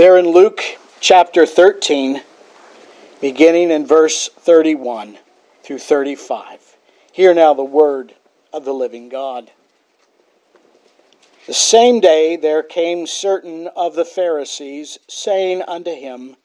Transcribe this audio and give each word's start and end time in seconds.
There 0.00 0.16
in 0.16 0.28
Luke 0.30 0.62
chapter 1.00 1.44
13, 1.44 2.22
beginning 3.20 3.70
in 3.70 3.84
verse 3.84 4.28
31 4.28 5.18
through 5.62 5.80
35. 5.80 6.78
Hear 7.12 7.34
now 7.34 7.52
the 7.52 7.64
word 7.64 8.14
of 8.50 8.64
the 8.64 8.72
living 8.72 9.10
God. 9.10 9.50
The 11.46 11.52
same 11.52 12.00
day 12.00 12.36
there 12.36 12.62
came 12.62 13.06
certain 13.06 13.66
of 13.76 13.94
the 13.94 14.06
Pharisees, 14.06 14.98
saying 15.06 15.60
unto 15.68 15.94
him, 15.94 16.36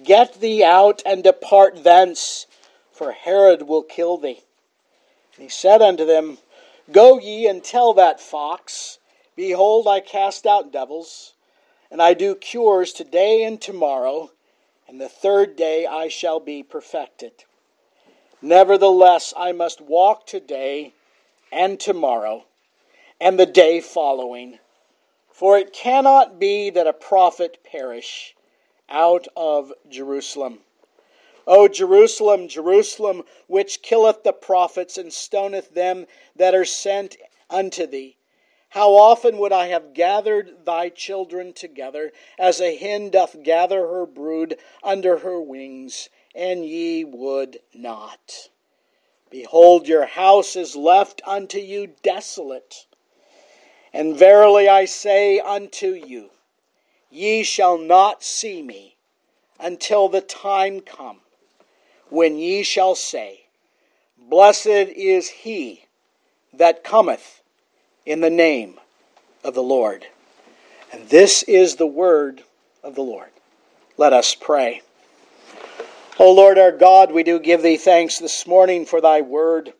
Get 0.00 0.34
thee 0.34 0.62
out 0.62 1.02
and 1.04 1.24
depart 1.24 1.82
thence, 1.82 2.46
for 2.92 3.10
Herod 3.10 3.62
will 3.62 3.82
kill 3.82 4.16
thee. 4.16 4.44
And 5.34 5.42
he 5.42 5.48
said 5.48 5.82
unto 5.82 6.06
them, 6.06 6.38
Go 6.92 7.18
ye 7.18 7.48
and 7.48 7.64
tell 7.64 7.94
that 7.94 8.20
fox, 8.20 9.00
Behold, 9.34 9.88
I 9.88 9.98
cast 9.98 10.46
out 10.46 10.72
devils 10.72 11.32
and 11.92 12.00
I 12.00 12.14
do 12.14 12.34
cures 12.34 12.94
today 12.94 13.44
and 13.44 13.60
tomorrow, 13.60 14.30
and 14.88 14.98
the 14.98 15.10
third 15.10 15.56
day 15.56 15.84
I 15.84 16.08
shall 16.08 16.40
be 16.40 16.62
perfected. 16.62 17.44
Nevertheless, 18.40 19.34
I 19.36 19.52
must 19.52 19.82
walk 19.82 20.26
today 20.26 20.94
and 21.52 21.78
tomorrow 21.78 22.46
and 23.20 23.38
the 23.38 23.44
day 23.44 23.82
following, 23.82 24.58
for 25.30 25.58
it 25.58 25.74
cannot 25.74 26.40
be 26.40 26.70
that 26.70 26.86
a 26.86 26.94
prophet 26.94 27.58
perish 27.62 28.34
out 28.88 29.28
of 29.36 29.70
Jerusalem. 29.90 30.60
O 31.46 31.68
Jerusalem, 31.68 32.48
Jerusalem, 32.48 33.22
which 33.48 33.82
killeth 33.82 34.22
the 34.22 34.32
prophets 34.32 34.96
and 34.96 35.10
stoneth 35.12 35.74
them 35.74 36.06
that 36.36 36.54
are 36.54 36.64
sent 36.64 37.18
unto 37.50 37.86
thee. 37.86 38.16
How 38.72 38.94
often 38.94 39.36
would 39.36 39.52
I 39.52 39.66
have 39.66 39.92
gathered 39.92 40.64
thy 40.64 40.88
children 40.88 41.52
together, 41.52 42.10
as 42.38 42.58
a 42.58 42.74
hen 42.74 43.10
doth 43.10 43.42
gather 43.42 43.86
her 43.86 44.06
brood 44.06 44.58
under 44.82 45.18
her 45.18 45.38
wings, 45.38 46.08
and 46.34 46.64
ye 46.64 47.04
would 47.04 47.60
not. 47.74 48.48
Behold, 49.28 49.86
your 49.86 50.06
house 50.06 50.56
is 50.56 50.74
left 50.74 51.20
unto 51.26 51.58
you 51.58 51.88
desolate. 52.02 52.86
And 53.92 54.16
verily 54.16 54.70
I 54.70 54.86
say 54.86 55.38
unto 55.38 55.88
you, 55.88 56.30
ye 57.10 57.42
shall 57.42 57.76
not 57.76 58.22
see 58.22 58.62
me 58.62 58.96
until 59.60 60.08
the 60.08 60.22
time 60.22 60.80
come 60.80 61.20
when 62.08 62.38
ye 62.38 62.62
shall 62.62 62.94
say, 62.94 63.48
Blessed 64.16 64.66
is 64.66 65.28
he 65.28 65.84
that 66.54 66.82
cometh 66.82 67.41
in 68.04 68.20
the 68.20 68.30
name 68.30 68.78
of 69.44 69.54
the 69.54 69.62
Lord. 69.62 70.06
And 70.92 71.08
this 71.08 71.42
is 71.44 71.76
the 71.76 71.86
word 71.86 72.42
of 72.82 72.94
the 72.94 73.02
Lord. 73.02 73.30
Let 73.96 74.12
us 74.12 74.34
pray. 74.34 74.82
O 76.18 76.32
Lord 76.32 76.58
our 76.58 76.72
God, 76.72 77.12
we 77.12 77.22
do 77.22 77.38
give 77.38 77.62
thee 77.62 77.76
thanks 77.76 78.18
this 78.18 78.46
morning 78.46 78.84
for 78.84 79.00
thy 79.00 79.20
word. 79.20 79.72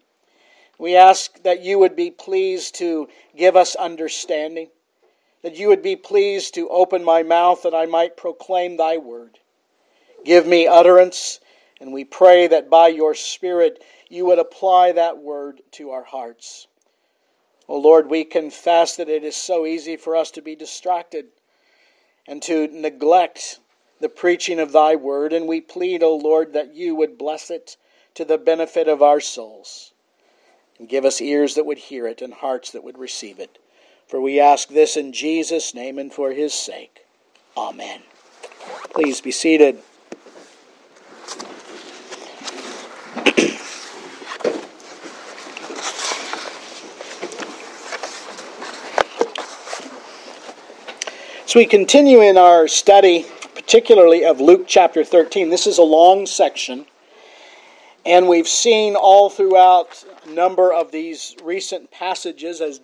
We 0.78 0.96
ask 0.96 1.42
that 1.42 1.62
you 1.62 1.78
would 1.78 1.94
be 1.94 2.10
pleased 2.10 2.76
to 2.76 3.08
give 3.36 3.56
us 3.56 3.76
understanding, 3.76 4.68
that 5.42 5.56
you 5.56 5.68
would 5.68 5.82
be 5.82 5.96
pleased 5.96 6.54
to 6.54 6.68
open 6.68 7.04
my 7.04 7.22
mouth 7.22 7.62
that 7.62 7.74
I 7.74 7.86
might 7.86 8.16
proclaim 8.16 8.76
thy 8.76 8.96
word. 8.96 9.38
Give 10.24 10.46
me 10.46 10.66
utterance, 10.66 11.40
and 11.80 11.92
we 11.92 12.04
pray 12.04 12.46
that 12.46 12.70
by 12.70 12.88
your 12.88 13.14
Spirit 13.14 13.82
you 14.08 14.24
would 14.26 14.38
apply 14.38 14.92
that 14.92 15.18
word 15.18 15.60
to 15.72 15.90
our 15.90 16.04
hearts. 16.04 16.66
Oh 17.68 17.78
Lord, 17.78 18.08
we 18.08 18.24
confess 18.24 18.96
that 18.96 19.08
it 19.08 19.24
is 19.24 19.36
so 19.36 19.66
easy 19.66 19.96
for 19.96 20.16
us 20.16 20.30
to 20.32 20.42
be 20.42 20.56
distracted 20.56 21.26
and 22.26 22.42
to 22.42 22.68
neglect 22.68 23.60
the 24.00 24.08
preaching 24.08 24.58
of 24.58 24.72
thy 24.72 24.96
word, 24.96 25.32
and 25.32 25.46
we 25.46 25.60
plead, 25.60 26.02
O 26.02 26.08
oh 26.08 26.16
Lord, 26.16 26.52
that 26.52 26.74
you 26.74 26.94
would 26.94 27.16
bless 27.16 27.50
it 27.50 27.76
to 28.14 28.24
the 28.24 28.38
benefit 28.38 28.88
of 28.88 29.00
our 29.00 29.20
souls. 29.20 29.92
And 30.78 30.88
give 30.88 31.04
us 31.04 31.20
ears 31.20 31.54
that 31.54 31.66
would 31.66 31.78
hear 31.78 32.06
it 32.06 32.20
and 32.20 32.34
hearts 32.34 32.70
that 32.72 32.82
would 32.82 32.98
receive 32.98 33.38
it. 33.38 33.58
For 34.08 34.20
we 34.20 34.40
ask 34.40 34.68
this 34.68 34.96
in 34.96 35.12
Jesus' 35.12 35.74
name 35.74 35.98
and 35.98 36.12
for 36.12 36.32
his 36.32 36.52
sake. 36.52 37.06
Amen. 37.56 38.02
Please 38.92 39.20
be 39.20 39.30
seated. 39.30 39.78
So 51.52 51.58
we 51.58 51.66
continue 51.66 52.22
in 52.22 52.38
our 52.38 52.66
study, 52.66 53.26
particularly 53.54 54.24
of 54.24 54.40
Luke 54.40 54.64
chapter 54.66 55.04
13. 55.04 55.50
This 55.50 55.66
is 55.66 55.76
a 55.76 55.82
long 55.82 56.24
section, 56.24 56.86
and 58.06 58.26
we've 58.26 58.48
seen 58.48 58.96
all 58.96 59.28
throughout 59.28 60.02
a 60.24 60.30
number 60.30 60.72
of 60.72 60.92
these 60.92 61.36
recent 61.44 61.90
passages 61.90 62.62
as 62.62 62.80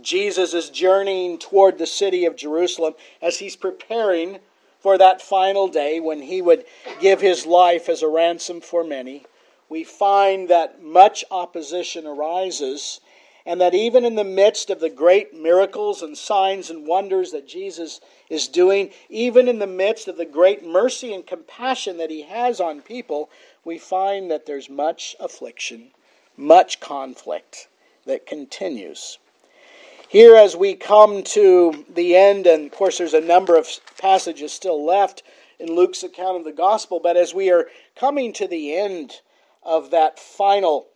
Jesus 0.00 0.54
is 0.54 0.70
journeying 0.70 1.38
toward 1.38 1.76
the 1.76 1.86
city 1.86 2.24
of 2.24 2.36
Jerusalem, 2.36 2.94
as 3.20 3.36
he's 3.36 3.54
preparing 3.54 4.38
for 4.78 4.96
that 4.96 5.20
final 5.20 5.68
day 5.68 6.00
when 6.00 6.22
he 6.22 6.40
would 6.40 6.64
give 7.02 7.20
his 7.20 7.44
life 7.44 7.90
as 7.90 8.00
a 8.00 8.08
ransom 8.08 8.62
for 8.62 8.82
many. 8.82 9.26
We 9.68 9.84
find 9.84 10.48
that 10.48 10.82
much 10.82 11.22
opposition 11.30 12.06
arises 12.06 13.02
and 13.46 13.60
that 13.60 13.74
even 13.74 14.04
in 14.04 14.14
the 14.14 14.24
midst 14.24 14.70
of 14.70 14.80
the 14.80 14.90
great 14.90 15.34
miracles 15.34 16.02
and 16.02 16.16
signs 16.16 16.70
and 16.70 16.86
wonders 16.86 17.32
that 17.32 17.48
Jesus 17.48 18.00
is 18.28 18.48
doing, 18.48 18.90
even 19.08 19.48
in 19.48 19.58
the 19.58 19.66
midst 19.66 20.08
of 20.08 20.16
the 20.16 20.24
great 20.24 20.64
mercy 20.64 21.12
and 21.14 21.26
compassion 21.26 21.96
that 21.98 22.10
he 22.10 22.22
has 22.22 22.60
on 22.60 22.82
people, 22.82 23.30
we 23.64 23.78
find 23.78 24.30
that 24.30 24.46
there's 24.46 24.68
much 24.68 25.16
affliction, 25.18 25.90
much 26.36 26.80
conflict 26.80 27.68
that 28.06 28.26
continues. 28.26 29.18
Here, 30.08 30.34
as 30.34 30.56
we 30.56 30.74
come 30.74 31.22
to 31.22 31.84
the 31.88 32.16
end, 32.16 32.46
and 32.46 32.66
of 32.66 32.72
course, 32.72 32.98
there's 32.98 33.14
a 33.14 33.20
number 33.20 33.56
of 33.56 33.68
passages 33.98 34.52
still 34.52 34.84
left 34.84 35.22
in 35.60 35.74
Luke's 35.74 36.02
account 36.02 36.38
of 36.38 36.44
the 36.44 36.52
gospel, 36.52 36.98
but 37.00 37.16
as 37.16 37.32
we 37.32 37.50
are 37.50 37.68
coming 37.94 38.32
to 38.32 38.48
the 38.48 38.76
end 38.76 39.20
of 39.62 39.90
that 39.90 40.18
final 40.18 40.88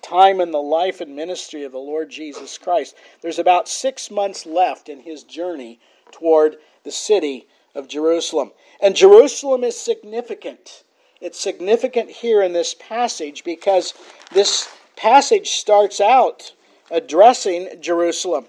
time 0.00 0.40
in 0.40 0.50
the 0.50 0.62
life 0.62 1.00
and 1.00 1.14
ministry 1.14 1.64
of 1.64 1.72
the 1.72 1.78
Lord 1.78 2.10
Jesus 2.10 2.58
Christ. 2.58 2.94
There's 3.20 3.38
about 3.38 3.68
six 3.68 4.10
months 4.10 4.46
left 4.46 4.88
in 4.88 5.00
his 5.00 5.22
journey 5.24 5.80
toward 6.10 6.56
the 6.84 6.90
city 6.90 7.46
of 7.74 7.88
Jerusalem. 7.88 8.52
And 8.80 8.94
Jerusalem 8.96 9.64
is 9.64 9.78
significant. 9.78 10.84
It's 11.20 11.38
significant 11.38 12.10
here 12.10 12.42
in 12.42 12.52
this 12.52 12.74
passage 12.74 13.44
because 13.44 13.94
this 14.32 14.68
passage 14.96 15.50
starts 15.50 16.00
out 16.00 16.52
addressing 16.90 17.80
Jerusalem. 17.80 18.46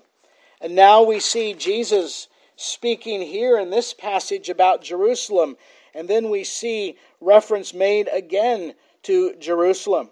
And 0.59 0.75
now 0.75 1.03
we 1.03 1.19
see 1.19 1.53
Jesus 1.53 2.27
speaking 2.55 3.21
here 3.21 3.57
in 3.57 3.69
this 3.69 3.93
passage 3.93 4.49
about 4.49 4.81
Jerusalem. 4.81 5.57
And 5.93 6.07
then 6.07 6.29
we 6.29 6.43
see 6.43 6.97
reference 7.21 7.73
made 7.73 8.09
again 8.11 8.73
to 9.03 9.35
Jerusalem. 9.39 10.09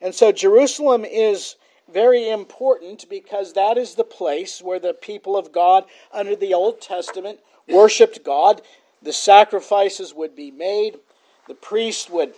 And 0.00 0.14
so 0.14 0.32
Jerusalem 0.32 1.04
is 1.04 1.56
very 1.92 2.28
important 2.28 3.08
because 3.08 3.52
that 3.52 3.76
is 3.76 3.94
the 3.94 4.04
place 4.04 4.62
where 4.62 4.78
the 4.78 4.94
people 4.94 5.36
of 5.36 5.52
God 5.52 5.84
under 6.12 6.36
the 6.36 6.54
Old 6.54 6.80
Testament 6.80 7.40
worshiped 7.68 8.24
God. 8.24 8.62
The 9.02 9.12
sacrifices 9.12 10.14
would 10.14 10.36
be 10.36 10.50
made. 10.50 10.98
The 11.48 11.54
priest 11.54 12.10
would 12.10 12.34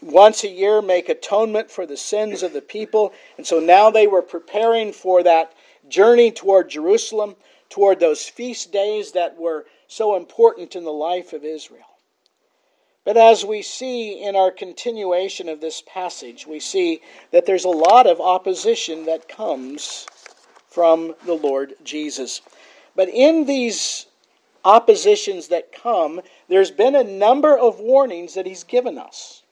once 0.00 0.44
a 0.44 0.48
year 0.48 0.82
make 0.82 1.08
atonement 1.08 1.70
for 1.70 1.86
the 1.86 1.96
sins 1.96 2.42
of 2.42 2.52
the 2.52 2.60
people. 2.60 3.12
And 3.36 3.46
so 3.46 3.58
now 3.58 3.90
they 3.90 4.06
were 4.06 4.22
preparing 4.22 4.92
for 4.92 5.22
that 5.22 5.54
journey 5.88 6.30
toward 6.30 6.68
Jerusalem, 6.68 7.36
toward 7.70 8.00
those 8.00 8.24
feast 8.28 8.72
days 8.72 9.12
that 9.12 9.36
were 9.38 9.66
so 9.88 10.16
important 10.16 10.76
in 10.76 10.84
the 10.84 10.92
life 10.92 11.32
of 11.32 11.44
Israel. 11.44 11.86
But 13.04 13.16
as 13.18 13.44
we 13.44 13.60
see 13.60 14.22
in 14.22 14.34
our 14.34 14.50
continuation 14.50 15.48
of 15.48 15.60
this 15.60 15.82
passage, 15.82 16.46
we 16.46 16.58
see 16.58 17.02
that 17.32 17.44
there's 17.44 17.66
a 17.66 17.68
lot 17.68 18.06
of 18.06 18.20
opposition 18.20 19.04
that 19.04 19.28
comes 19.28 20.06
from 20.68 21.14
the 21.26 21.34
Lord 21.34 21.74
Jesus. 21.84 22.40
But 22.96 23.08
in 23.10 23.44
these 23.44 24.06
oppositions 24.64 25.48
that 25.48 25.72
come, 25.72 26.22
there's 26.48 26.70
been 26.70 26.94
a 26.94 27.04
number 27.04 27.56
of 27.56 27.78
warnings 27.78 28.34
that 28.34 28.46
He's 28.46 28.64
given 28.64 28.96
us. 28.96 29.42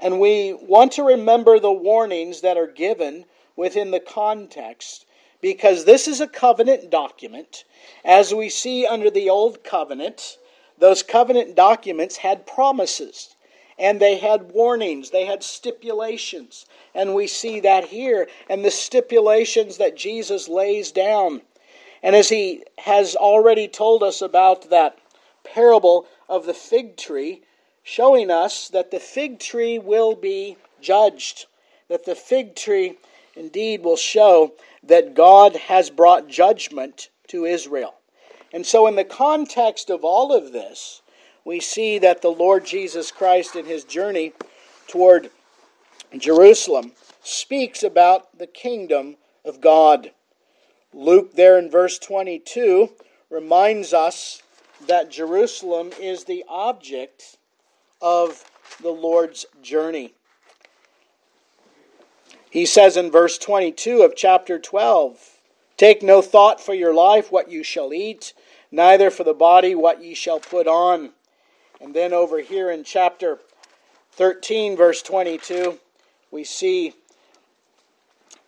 And 0.00 0.18
we 0.18 0.52
want 0.54 0.92
to 0.92 1.04
remember 1.04 1.60
the 1.60 1.72
warnings 1.72 2.40
that 2.40 2.56
are 2.56 2.66
given 2.66 3.24
within 3.54 3.92
the 3.92 4.00
context 4.00 5.06
because 5.40 5.84
this 5.84 6.08
is 6.08 6.20
a 6.20 6.26
covenant 6.26 6.90
document. 6.90 7.64
As 8.04 8.34
we 8.34 8.48
see 8.48 8.86
under 8.86 9.10
the 9.10 9.30
Old 9.30 9.62
Covenant, 9.62 10.38
those 10.82 11.04
covenant 11.04 11.54
documents 11.54 12.16
had 12.16 12.44
promises 12.44 13.36
and 13.78 14.00
they 14.00 14.18
had 14.18 14.50
warnings, 14.50 15.10
they 15.10 15.26
had 15.26 15.44
stipulations. 15.44 16.66
And 16.92 17.14
we 17.14 17.28
see 17.28 17.60
that 17.60 17.84
here, 17.84 18.28
and 18.48 18.64
the 18.64 18.70
stipulations 18.70 19.78
that 19.78 19.96
Jesus 19.96 20.48
lays 20.48 20.90
down. 20.90 21.42
And 22.02 22.16
as 22.16 22.28
he 22.28 22.64
has 22.78 23.14
already 23.14 23.68
told 23.68 24.02
us 24.02 24.20
about 24.20 24.70
that 24.70 24.98
parable 25.44 26.06
of 26.28 26.46
the 26.46 26.54
fig 26.54 26.96
tree, 26.96 27.42
showing 27.84 28.28
us 28.28 28.68
that 28.68 28.90
the 28.90 29.00
fig 29.00 29.38
tree 29.38 29.78
will 29.78 30.16
be 30.16 30.56
judged, 30.80 31.46
that 31.88 32.04
the 32.06 32.16
fig 32.16 32.56
tree 32.56 32.98
indeed 33.36 33.84
will 33.84 33.96
show 33.96 34.52
that 34.82 35.14
God 35.14 35.54
has 35.54 35.90
brought 35.90 36.26
judgment 36.26 37.08
to 37.28 37.44
Israel. 37.44 37.94
And 38.52 38.66
so, 38.66 38.86
in 38.86 38.96
the 38.96 39.04
context 39.04 39.88
of 39.88 40.04
all 40.04 40.34
of 40.34 40.52
this, 40.52 41.00
we 41.44 41.58
see 41.58 41.98
that 41.98 42.22
the 42.22 42.30
Lord 42.30 42.66
Jesus 42.66 43.10
Christ 43.10 43.56
in 43.56 43.64
his 43.64 43.84
journey 43.84 44.32
toward 44.86 45.30
Jerusalem 46.16 46.92
speaks 47.22 47.82
about 47.82 48.38
the 48.38 48.46
kingdom 48.46 49.16
of 49.44 49.60
God. 49.60 50.12
Luke, 50.92 51.34
there 51.34 51.58
in 51.58 51.70
verse 51.70 51.98
22, 51.98 52.90
reminds 53.30 53.94
us 53.94 54.42
that 54.86 55.10
Jerusalem 55.10 55.90
is 55.98 56.24
the 56.24 56.44
object 56.48 57.38
of 58.00 58.44
the 58.82 58.90
Lord's 58.90 59.46
journey. 59.62 60.12
He 62.50 62.66
says 62.66 62.98
in 62.98 63.10
verse 63.10 63.38
22 63.38 64.02
of 64.02 64.14
chapter 64.14 64.58
12 64.58 65.31
Take 65.82 66.00
no 66.00 66.22
thought 66.22 66.60
for 66.60 66.74
your 66.74 66.94
life 66.94 67.32
what 67.32 67.50
you 67.50 67.64
shall 67.64 67.92
eat, 67.92 68.34
neither 68.70 69.10
for 69.10 69.24
the 69.24 69.34
body 69.34 69.74
what 69.74 70.00
ye 70.00 70.14
shall 70.14 70.38
put 70.38 70.68
on. 70.68 71.10
And 71.80 71.92
then 71.92 72.12
over 72.12 72.38
here 72.38 72.70
in 72.70 72.84
chapter 72.84 73.40
13, 74.12 74.76
verse 74.76 75.02
22, 75.02 75.80
we 76.30 76.44
see 76.44 76.94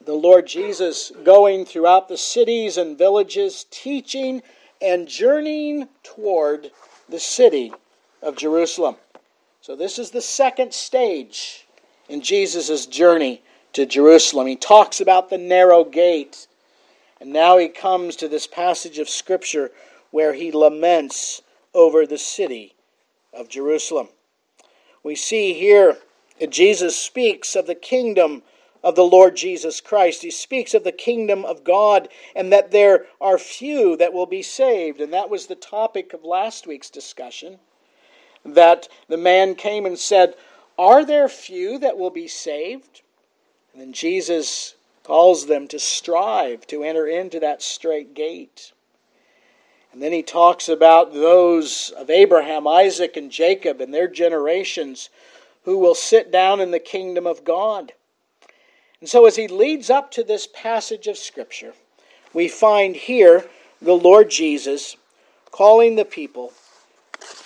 the 0.07 0.15
Lord 0.15 0.47
Jesus 0.47 1.11
going 1.25 1.65
throughout 1.65 2.07
the 2.07 2.17
cities 2.17 2.77
and 2.77 2.97
villages, 2.97 3.67
teaching 3.69 4.41
and 4.81 5.09
journeying 5.09 5.89
toward 6.05 6.71
the 7.09 7.19
city 7.19 7.73
of 8.23 8.37
Jerusalem. 8.37 8.95
So, 9.61 9.75
this 9.75 9.99
is 9.99 10.13
the 10.13 10.23
second 10.23 10.73
stage 10.73 11.67
in 12.09 12.21
Jesus' 12.21 12.87
journey 12.87 13.43
to 13.73 13.87
Jerusalem. 13.87 14.47
He 14.47 14.55
talks 14.55 15.01
about 15.01 15.31
the 15.31 15.39
narrow 15.39 15.83
gate. 15.83 16.47
And 17.25 17.33
now 17.33 17.57
he 17.57 17.69
comes 17.69 18.17
to 18.17 18.29
this 18.29 18.47
passage 18.47 18.99
of 18.99 19.09
Scripture 19.09 19.71
where 20.11 20.35
he 20.35 20.53
laments 20.53 21.41
over 21.73 22.07
the 22.07 22.19
city 22.19 22.75
of 23.33 23.49
Jerusalem. 23.49 24.11
We 25.03 25.15
see 25.15 25.55
here 25.55 25.97
that 26.39 26.51
Jesus 26.51 26.95
speaks 26.99 27.57
of 27.57 27.67
the 27.67 27.75
kingdom 27.75 28.43
of 28.83 28.95
the 28.95 29.07
Lord 29.07 29.37
Jesus 29.37 29.81
Christ. 29.81 30.21
He 30.21 30.31
speaks 30.31 30.75
of 30.75 30.85
the 30.85 30.93
kingdom 30.93 31.47
of 31.47 31.65
God 31.65 32.11
and 32.37 32.53
that 32.53 32.73
there 32.73 33.07
are 33.23 33.39
few 33.39 33.97
that 33.97 34.13
will 34.13 34.27
be 34.27 34.43
saved. 34.43 35.01
And 35.01 35.11
that 35.15 35.31
was 35.31 35.47
the 35.47 35.55
topic 35.55 36.13
of 36.13 36.25
last 36.25 36.67
week's 36.67 36.91
discussion 36.91 37.59
that 38.45 38.87
the 39.09 39.17
man 39.17 39.55
came 39.55 39.87
and 39.87 39.99
said, 39.99 40.35
Are 40.79 41.07
there 41.07 41.31
few 41.31 41.79
that 41.79 41.97
will 41.97 42.11
be 42.11 42.29
saved? 42.29 43.01
And 43.73 43.81
then 43.81 43.93
Jesus 43.95 44.75
calls 45.05 45.47
them 45.47 45.69
to 45.69 45.79
strive 45.79 46.67
to 46.67 46.83
enter 46.83 47.07
into 47.07 47.39
that 47.39 47.63
straight 47.63 48.15
gate. 48.15 48.73
And 49.93 50.03
then 50.03 50.13
he 50.13 50.25
talks 50.25 50.69
about 50.69 51.13
those 51.13 51.91
of 51.97 52.11
Abraham, 52.11 52.67
Isaac, 52.67 53.17
and 53.17 53.31
Jacob 53.31 53.81
and 53.81 53.95
their 53.95 54.09
generations 54.09 55.11
who 55.65 55.79
will 55.79 55.95
sit 55.95 56.33
down 56.33 56.61
in 56.61 56.73
the 56.73 56.81
kingdom 56.81 57.27
of 57.27 57.45
God. 57.45 57.93
And 59.01 59.09
so, 59.09 59.27
as 59.27 59.37
he 59.37 59.47
leads 59.47 59.91
up 59.91 60.11
to 60.13 60.25
this 60.25 60.49
passage 60.53 61.07
of 61.07 61.17
Scripture, 61.17 61.75
we 62.33 62.49
find 62.49 62.97
here 62.97 63.45
the 63.81 63.95
Lord 63.95 64.31
Jesus 64.31 64.97
calling 65.51 65.95
the 65.95 66.05
people 66.05 66.53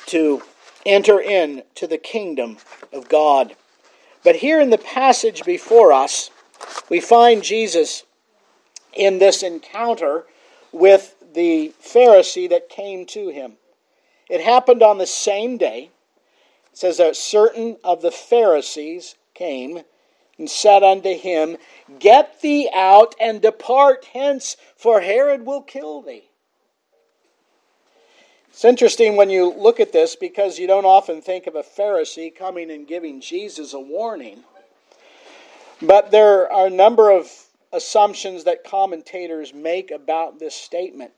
to 0.06 0.42
enter 0.86 1.20
into 1.20 1.86
the 1.86 1.98
kingdom 1.98 2.56
of 2.92 3.08
God. 3.08 3.54
But 4.24 4.36
here 4.36 4.60
in 4.60 4.70
the 4.70 4.78
passage 4.78 5.44
before 5.44 5.92
us, 5.92 6.30
we 6.88 7.00
find 7.00 7.42
Jesus 7.42 8.04
in 8.92 9.18
this 9.18 9.42
encounter 9.42 10.24
with 10.72 11.14
the 11.34 11.72
Pharisee 11.82 12.48
that 12.50 12.68
came 12.68 13.06
to 13.06 13.28
him. 13.28 13.54
It 14.28 14.40
happened 14.40 14.82
on 14.82 14.98
the 14.98 15.06
same 15.06 15.56
day. 15.56 15.90
It 16.72 16.78
says 16.78 16.98
that 16.98 17.16
certain 17.16 17.76
of 17.82 18.02
the 18.02 18.10
Pharisees 18.10 19.14
came 19.34 19.82
and 20.38 20.48
said 20.48 20.82
unto 20.82 21.14
him, 21.16 21.56
Get 21.98 22.40
thee 22.40 22.70
out 22.74 23.14
and 23.20 23.42
depart 23.42 24.06
hence, 24.12 24.56
for 24.76 25.00
Herod 25.00 25.44
will 25.44 25.62
kill 25.62 26.02
thee. 26.02 26.24
It's 28.50 28.64
interesting 28.64 29.16
when 29.16 29.30
you 29.30 29.52
look 29.52 29.78
at 29.78 29.92
this 29.92 30.16
because 30.16 30.58
you 30.58 30.66
don't 30.66 30.84
often 30.84 31.22
think 31.22 31.46
of 31.46 31.54
a 31.54 31.62
Pharisee 31.62 32.34
coming 32.34 32.70
and 32.70 32.88
giving 32.88 33.20
Jesus 33.20 33.72
a 33.72 33.80
warning. 33.80 34.42
But 35.80 36.10
there 36.10 36.50
are 36.52 36.66
a 36.66 36.70
number 36.70 37.10
of 37.10 37.30
assumptions 37.72 38.44
that 38.44 38.64
commentators 38.64 39.54
make 39.54 39.90
about 39.90 40.38
this 40.38 40.54
statement. 40.54 41.12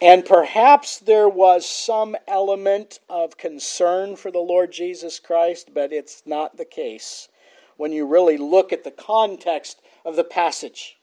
And 0.00 0.24
perhaps 0.24 0.98
there 0.98 1.28
was 1.28 1.64
some 1.68 2.16
element 2.26 2.98
of 3.08 3.36
concern 3.36 4.16
for 4.16 4.30
the 4.30 4.40
Lord 4.40 4.72
Jesus 4.72 5.20
Christ, 5.20 5.70
but 5.72 5.92
it's 5.92 6.22
not 6.26 6.56
the 6.56 6.64
case 6.64 7.28
when 7.76 7.92
you 7.92 8.06
really 8.06 8.36
look 8.36 8.72
at 8.72 8.84
the 8.84 8.90
context 8.90 9.80
of 10.04 10.16
the 10.16 10.24
passage. 10.24 10.96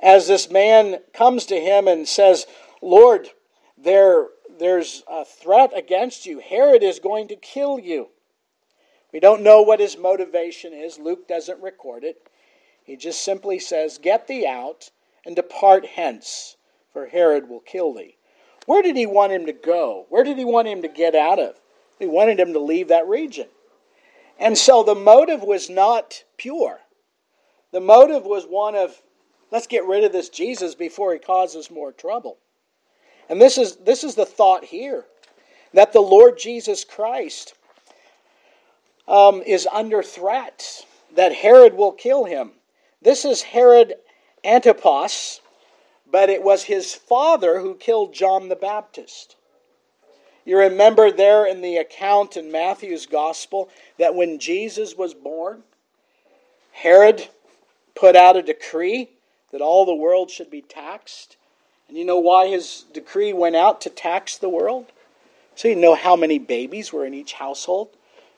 As 0.00 0.28
this 0.28 0.50
man 0.50 0.98
comes 1.12 1.46
to 1.46 1.58
him 1.58 1.88
and 1.88 2.06
says, 2.06 2.46
Lord, 2.82 3.30
there, 3.76 4.28
there's 4.58 5.02
a 5.08 5.24
threat 5.24 5.72
against 5.76 6.26
you. 6.26 6.38
Herod 6.38 6.82
is 6.82 6.98
going 6.98 7.28
to 7.28 7.36
kill 7.36 7.78
you. 7.78 8.08
We 9.14 9.20
don't 9.20 9.42
know 9.42 9.62
what 9.62 9.78
his 9.78 9.96
motivation 9.96 10.72
is. 10.72 10.98
Luke 10.98 11.28
doesn't 11.28 11.62
record 11.62 12.02
it. 12.02 12.28
He 12.82 12.96
just 12.96 13.22
simply 13.22 13.60
says, 13.60 13.96
Get 13.96 14.26
thee 14.26 14.44
out 14.44 14.90
and 15.24 15.36
depart 15.36 15.86
hence, 15.86 16.56
for 16.92 17.06
Herod 17.06 17.48
will 17.48 17.60
kill 17.60 17.94
thee. 17.94 18.16
Where 18.66 18.82
did 18.82 18.96
he 18.96 19.06
want 19.06 19.30
him 19.30 19.46
to 19.46 19.52
go? 19.52 20.06
Where 20.08 20.24
did 20.24 20.36
he 20.36 20.44
want 20.44 20.66
him 20.66 20.82
to 20.82 20.88
get 20.88 21.14
out 21.14 21.38
of? 21.38 21.60
He 22.00 22.06
wanted 22.06 22.40
him 22.40 22.52
to 22.54 22.58
leave 22.58 22.88
that 22.88 23.06
region. 23.06 23.46
And 24.36 24.58
so 24.58 24.82
the 24.82 24.96
motive 24.96 25.44
was 25.44 25.70
not 25.70 26.24
pure. 26.36 26.80
The 27.70 27.80
motive 27.80 28.24
was 28.24 28.46
one 28.46 28.74
of, 28.74 29.00
let's 29.52 29.68
get 29.68 29.86
rid 29.86 30.02
of 30.02 30.10
this 30.10 30.28
Jesus 30.28 30.74
before 30.74 31.12
he 31.12 31.20
causes 31.20 31.70
more 31.70 31.92
trouble. 31.92 32.38
And 33.28 33.40
this 33.40 33.58
is, 33.58 33.76
this 33.76 34.02
is 34.02 34.16
the 34.16 34.26
thought 34.26 34.64
here 34.64 35.04
that 35.72 35.92
the 35.92 36.00
Lord 36.00 36.36
Jesus 36.36 36.84
Christ 36.84 37.54
um, 39.06 39.42
is 39.42 39.68
under 39.72 40.02
threat, 40.02 40.84
that 41.14 41.32
Herod 41.32 41.74
will 41.74 41.92
kill 41.92 42.24
him. 42.24 42.52
This 43.02 43.24
is 43.24 43.42
Herod 43.42 43.94
Antipas, 44.44 45.40
but 46.10 46.30
it 46.30 46.42
was 46.42 46.64
his 46.64 46.94
father 46.94 47.60
who 47.60 47.74
killed 47.74 48.14
John 48.14 48.48
the 48.48 48.56
Baptist. 48.56 49.36
You 50.44 50.58
remember 50.58 51.10
there 51.10 51.46
in 51.46 51.62
the 51.62 51.78
account 51.78 52.36
in 52.36 52.52
Matthew's 52.52 53.06
Gospel 53.06 53.70
that 53.98 54.14
when 54.14 54.38
Jesus 54.38 54.94
was 54.94 55.14
born, 55.14 55.62
Herod 56.72 57.28
put 57.94 58.16
out 58.16 58.36
a 58.36 58.42
decree 58.42 59.08
that 59.52 59.62
all 59.62 59.86
the 59.86 59.94
world 59.94 60.30
should 60.30 60.50
be 60.50 60.60
taxed. 60.60 61.36
And 61.88 61.96
you 61.96 62.04
know 62.04 62.18
why 62.18 62.48
his 62.48 62.84
decree 62.92 63.32
went 63.32 63.56
out 63.56 63.80
to 63.82 63.90
tax 63.90 64.36
the 64.36 64.48
world? 64.48 64.86
So 65.54 65.68
you 65.68 65.76
know 65.76 65.94
how 65.94 66.16
many 66.16 66.38
babies 66.38 66.92
were 66.92 67.06
in 67.06 67.14
each 67.14 67.34
household? 67.34 67.90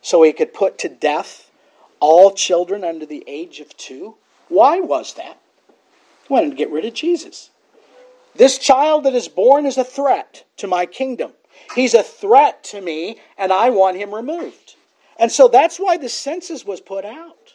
So 0.06 0.22
he 0.22 0.32
could 0.32 0.54
put 0.54 0.78
to 0.78 0.88
death 0.88 1.50
all 1.98 2.30
children 2.30 2.84
under 2.84 3.04
the 3.04 3.25
age 3.26 3.58
of 3.58 3.76
two? 3.76 4.14
Why 4.48 4.78
was 4.78 5.14
that? 5.14 5.40
He 6.28 6.32
wanted 6.32 6.50
to 6.50 6.56
get 6.56 6.70
rid 6.70 6.84
of 6.84 6.94
Jesus. 6.94 7.50
This 8.32 8.56
child 8.56 9.02
that 9.02 9.16
is 9.16 9.26
born 9.26 9.66
is 9.66 9.76
a 9.76 9.82
threat 9.82 10.44
to 10.58 10.68
my 10.68 10.86
kingdom. 10.86 11.32
He's 11.75 11.92
a 11.92 12.04
threat 12.04 12.62
to 12.66 12.80
me, 12.80 13.18
and 13.36 13.52
I 13.52 13.70
want 13.70 13.96
him 13.96 14.14
removed. 14.14 14.76
And 15.18 15.32
so 15.32 15.48
that's 15.48 15.78
why 15.78 15.96
the 15.96 16.08
census 16.08 16.64
was 16.64 16.80
put 16.80 17.04
out 17.04 17.54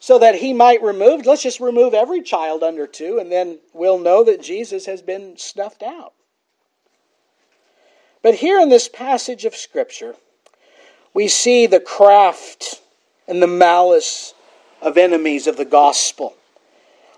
so 0.00 0.18
that 0.18 0.34
he 0.34 0.52
might 0.52 0.82
remove, 0.82 1.26
let's 1.26 1.44
just 1.44 1.60
remove 1.60 1.94
every 1.94 2.22
child 2.22 2.64
under 2.64 2.88
two, 2.88 3.20
and 3.20 3.30
then 3.30 3.60
we'll 3.72 4.00
know 4.00 4.24
that 4.24 4.42
Jesus 4.42 4.86
has 4.86 5.00
been 5.00 5.38
snuffed 5.38 5.84
out. 5.84 6.14
But 8.20 8.34
here 8.34 8.58
in 8.58 8.68
this 8.68 8.88
passage 8.88 9.44
of 9.44 9.54
Scripture, 9.54 10.16
we 11.14 11.28
see 11.28 11.66
the 11.66 11.80
craft 11.80 12.80
and 13.26 13.42
the 13.42 13.46
malice 13.46 14.34
of 14.80 14.96
enemies 14.96 15.46
of 15.46 15.56
the 15.56 15.64
gospel. 15.64 16.34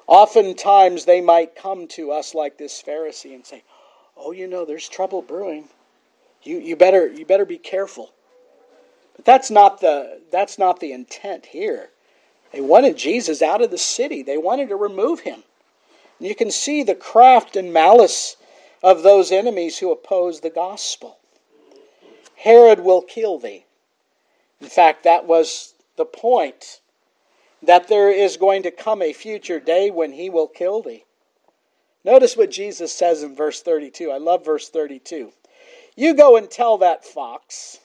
Oftentimes 0.07 1.05
they 1.05 1.21
might 1.21 1.55
come 1.55 1.87
to 1.89 2.11
us 2.11 2.35
like 2.35 2.59
this 2.59 2.83
Pharisee 2.83 3.35
and 3.35 3.47
say, 3.47 3.63
Oh, 4.17 4.33
you 4.33 4.47
know, 4.47 4.65
there's 4.65 4.89
trouble 4.89 5.23
brewing. 5.23 5.69
You, 6.43 6.59
you, 6.59 6.77
better, 6.77 7.07
you 7.07 7.25
better 7.25 7.45
be 7.45 7.59
careful. 7.59 8.13
But 9.17 9.25
that's 9.25 9.51
not, 9.51 9.81
the, 9.81 10.21
that's 10.31 10.59
not 10.59 10.81
the 10.81 10.93
intent 10.93 11.47
here. 11.47 11.91
They 12.53 12.61
wanted 12.61 12.97
Jesus 12.97 13.41
out 13.41 13.63
of 13.63 13.71
the 13.71 13.79
city, 13.79 14.23
they 14.23 14.37
wanted 14.37 14.69
to 14.71 14.77
remove 14.77 15.21
him. 15.21 15.43
And 16.19 16.29
You 16.29 16.35
can 16.35 16.51
see 16.51 16.83
the 16.83 16.95
craft 16.95 17.57
and 17.57 17.73
malice 17.73 18.37
of 18.83 19.03
those 19.03 19.31
enemies 19.31 19.79
who 19.79 19.93
oppose 19.93 20.41
the 20.41 20.51
gospel. 20.51 21.19
Herod 22.37 22.81
will 22.81 23.03
kill 23.03 23.39
thee. 23.39 23.65
In 24.61 24.69
fact, 24.69 25.05
that 25.05 25.27
was 25.27 25.75
the 25.97 26.05
point 26.05 26.81
that 27.63 27.89
there 27.89 28.11
is 28.11 28.37
going 28.37 28.63
to 28.63 28.71
come 28.71 29.03
a 29.03 29.13
future 29.13 29.61
day 29.61 29.91
when 29.91 30.13
he 30.13 30.31
will 30.31 30.49
kill 30.49 30.83
thee. 30.83 31.05
Notice 32.05 32.37
what 32.37 32.51
Jesus 32.51 32.93
says 32.93 33.23
in 33.23 33.35
verse 33.35 33.61
32. 33.61 34.11
I 34.11 34.19
love 34.19 34.45
verse 34.45 34.69
32. 34.69 35.33
You 35.97 36.15
go 36.15 36.37
and 36.37 36.51
tell 36.51 36.79
that 36.79 37.05
fox 37.05 37.79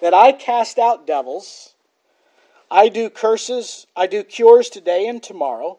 that 0.00 0.14
I 0.14 0.32
cast 0.32 0.78
out 0.78 1.06
devils, 1.06 1.74
I 2.70 2.88
do 2.88 3.10
curses, 3.10 3.86
I 3.96 4.06
do 4.06 4.22
cures 4.22 4.70
today 4.70 5.06
and 5.06 5.22
tomorrow, 5.22 5.78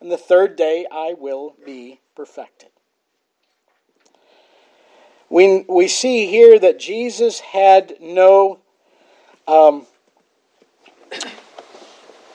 and 0.00 0.10
the 0.10 0.18
third 0.18 0.56
day 0.56 0.86
I 0.90 1.14
will 1.18 1.56
be 1.64 2.00
perfected. 2.14 2.70
We, 5.30 5.64
we 5.68 5.88
see 5.88 6.26
here 6.26 6.58
that 6.58 6.78
Jesus 6.78 7.40
had 7.40 7.94
no, 8.00 8.60
um, 9.48 9.86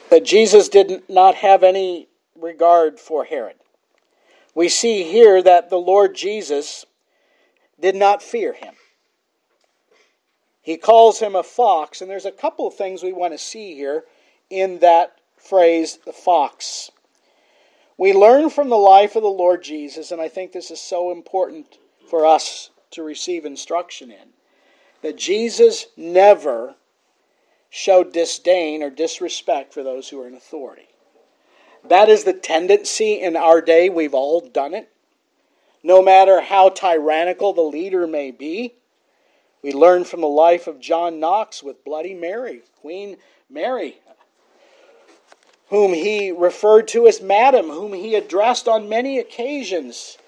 that 0.10 0.26
Jesus 0.26 0.68
did 0.68 1.04
not 1.08 1.36
have 1.36 1.64
any 1.64 2.08
regard 2.36 3.00
for 3.00 3.24
Herod. 3.24 3.56
We 4.56 4.68
see 4.68 5.04
here 5.04 5.42
that 5.42 5.70
the 5.70 5.78
Lord 5.78 6.16
Jesus 6.16 6.86
did 7.80 7.96
not 7.96 8.22
fear 8.22 8.54
him. 8.54 8.74
He 10.62 10.78
calls 10.78 11.20
him 11.20 11.36
a 11.36 11.44
fox, 11.44 12.02
and 12.02 12.10
there's 12.10 12.26
a 12.26 12.32
couple 12.32 12.66
of 12.66 12.76
things 12.76 13.04
we 13.04 13.14
want 13.14 13.34
to 13.34 13.38
see 13.38 13.76
here 13.76 14.06
in 14.50 14.80
that 14.80 15.18
phrase, 15.38 16.00
the 16.06 16.14
fox. 16.14 16.90
We 17.98 18.14
learn 18.14 18.50
from 18.50 18.70
the 18.70 18.76
life 18.76 19.16
of 19.16 19.24
the 19.24 19.28
Lord 19.28 19.64
Jesus, 19.64 20.12
and 20.12 20.22
I 20.22 20.30
think 20.30 20.52
this 20.52 20.72
is 20.72 20.80
so 20.82 21.12
important 21.12 21.78
for 22.10 22.26
us 22.26 22.70
to 22.92 23.04
receive 23.04 23.46
instruction 23.46 24.10
in, 24.10 24.30
that 25.02 25.18
Jesus 25.18 25.88
never 25.98 26.76
showed 27.76 28.14
disdain 28.14 28.84
or 28.84 28.92
disrespect 28.92 29.74
for 29.74 29.82
those 29.82 30.08
who 30.08 30.22
are 30.22 30.28
in 30.28 30.36
authority. 30.36 30.88
That 31.84 32.08
is 32.08 32.24
the 32.24 32.32
tendency 32.32 33.20
in 33.20 33.36
our 33.36 33.62
day. 33.62 33.90
We've 33.90 34.14
all 34.14 34.42
done 34.42 34.76
it. 34.76 34.90
No 35.82 36.00
matter 36.00 36.40
how 36.40 36.70
tyrannical 36.70 37.52
the 37.52 37.64
leader 37.64 38.06
may 38.06 38.30
be, 38.30 38.76
we 39.64 39.74
learn 39.74 40.04
from 40.04 40.22
the 40.22 40.28
life 40.28 40.68
of 40.68 40.80
John 40.80 41.20
Knox 41.20 41.64
with 41.64 41.84
Bloody 41.84 42.14
Mary, 42.14 42.62
Queen 42.80 43.18
Mary, 43.50 43.98
whom 45.70 45.96
he 45.96 46.32
referred 46.32 46.88
to 46.90 47.08
as 47.08 47.24
Madam, 47.24 47.70
whom 47.70 47.92
he 47.94 48.14
addressed 48.14 48.68
on 48.68 48.88
many 48.88 49.18
occasions. 49.18 50.20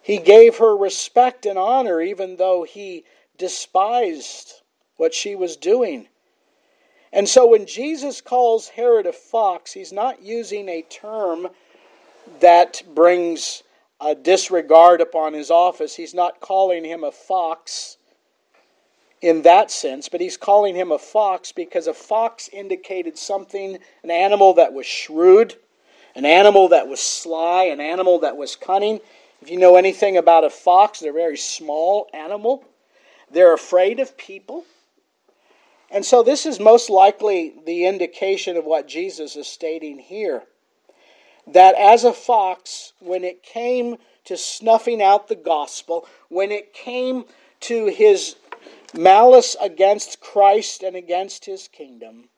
He 0.00 0.16
gave 0.16 0.58
her 0.58 0.76
respect 0.76 1.44
and 1.44 1.58
honor, 1.58 2.00
even 2.00 2.36
though 2.36 2.62
he 2.62 3.04
despised 3.36 4.62
what 4.96 5.12
she 5.12 5.34
was 5.34 5.56
doing. 5.56 6.06
And 7.12 7.28
so 7.28 7.46
when 7.46 7.66
Jesus 7.66 8.20
calls 8.20 8.68
Herod 8.68 9.06
a 9.06 9.12
fox, 9.12 9.72
he's 9.72 9.92
not 9.92 10.22
using 10.22 10.68
a 10.68 10.82
term 10.82 11.48
that 12.40 12.82
brings 12.94 13.62
a 14.00 14.14
disregard 14.14 15.00
upon 15.00 15.34
his 15.34 15.50
office. 15.50 15.94
He's 15.94 16.14
not 16.14 16.40
calling 16.40 16.84
him 16.84 17.04
a 17.04 17.12
fox 17.12 17.98
in 19.20 19.42
that 19.42 19.70
sense, 19.70 20.08
but 20.08 20.20
he's 20.20 20.36
calling 20.36 20.74
him 20.74 20.90
a 20.90 20.98
fox 20.98 21.52
because 21.52 21.86
a 21.86 21.94
fox 21.94 22.48
indicated 22.52 23.16
something, 23.16 23.78
an 24.02 24.10
animal 24.10 24.54
that 24.54 24.72
was 24.72 24.86
shrewd, 24.86 25.54
an 26.16 26.24
animal 26.24 26.68
that 26.68 26.88
was 26.88 27.00
sly, 27.00 27.64
an 27.64 27.80
animal 27.80 28.18
that 28.20 28.36
was 28.36 28.56
cunning. 28.56 29.00
If 29.40 29.50
you 29.50 29.58
know 29.58 29.76
anything 29.76 30.16
about 30.16 30.44
a 30.44 30.50
fox, 30.50 31.00
they're 31.00 31.10
a 31.10 31.14
very 31.14 31.36
small 31.36 32.08
animal. 32.12 32.64
They're 33.30 33.54
afraid 33.54 34.00
of 34.00 34.16
people. 34.16 34.64
And 35.92 36.06
so 36.06 36.22
this 36.22 36.46
is 36.46 36.58
most 36.58 36.88
likely 36.88 37.54
the 37.66 37.84
indication 37.84 38.56
of 38.56 38.64
what 38.64 38.88
Jesus 38.88 39.36
is 39.36 39.46
stating 39.46 39.98
here. 39.98 40.44
That 41.46 41.74
as 41.74 42.04
a 42.04 42.14
fox, 42.14 42.94
when 42.98 43.24
it 43.24 43.42
came 43.42 43.96
to 44.24 44.38
snuffing 44.38 45.02
out 45.02 45.28
the 45.28 45.34
gospel, 45.34 46.06
when 46.30 46.50
it 46.50 46.72
came 46.72 47.26
to 47.60 47.86
his 47.86 48.36
malice 48.94 49.54
against 49.60 50.20
Christ 50.20 50.82
and 50.82 50.96
against 50.96 51.44
his 51.44 51.68
kingdom, 51.68 52.28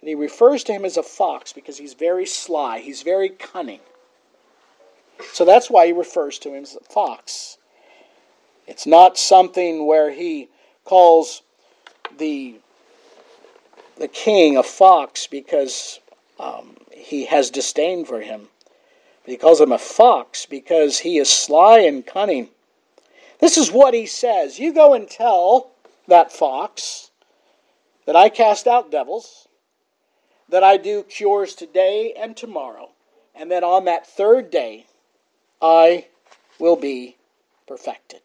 and 0.00 0.08
he 0.08 0.16
refers 0.16 0.64
to 0.64 0.72
him 0.72 0.84
as 0.84 0.96
a 0.96 1.02
fox 1.04 1.52
because 1.52 1.78
he's 1.78 1.94
very 1.94 2.26
sly, 2.26 2.80
he's 2.80 3.02
very 3.02 3.28
cunning. 3.28 3.80
So 5.32 5.44
that's 5.44 5.70
why 5.70 5.86
he 5.86 5.92
refers 5.92 6.40
to 6.40 6.54
him 6.54 6.64
as 6.64 6.74
a 6.74 6.80
fox. 6.80 7.58
It's 8.66 8.86
not 8.86 9.16
something 9.16 9.86
where 9.86 10.10
he 10.10 10.48
calls 10.84 11.42
the 12.18 12.58
the 13.96 14.08
king 14.08 14.56
a 14.56 14.62
fox 14.62 15.26
because 15.26 16.00
um, 16.38 16.76
he 16.90 17.26
has 17.26 17.50
disdain 17.50 18.04
for 18.04 18.20
him. 18.20 18.48
He 19.24 19.36
calls 19.36 19.60
him 19.60 19.72
a 19.72 19.78
fox 19.78 20.46
because 20.46 21.00
he 21.00 21.18
is 21.18 21.30
sly 21.30 21.80
and 21.80 22.04
cunning. 22.04 22.48
This 23.38 23.56
is 23.56 23.70
what 23.70 23.94
he 23.94 24.06
says 24.06 24.58
You 24.58 24.72
go 24.72 24.94
and 24.94 25.08
tell 25.08 25.70
that 26.08 26.32
fox 26.32 27.10
that 28.06 28.16
I 28.16 28.28
cast 28.28 28.66
out 28.66 28.90
devils, 28.90 29.46
that 30.48 30.64
I 30.64 30.76
do 30.76 31.02
cures 31.04 31.54
today 31.54 32.14
and 32.18 32.36
tomorrow, 32.36 32.90
and 33.34 33.50
that 33.50 33.62
on 33.62 33.84
that 33.84 34.06
third 34.06 34.50
day 34.50 34.86
I 35.60 36.06
will 36.58 36.76
be 36.76 37.16
perfected. 37.66 38.20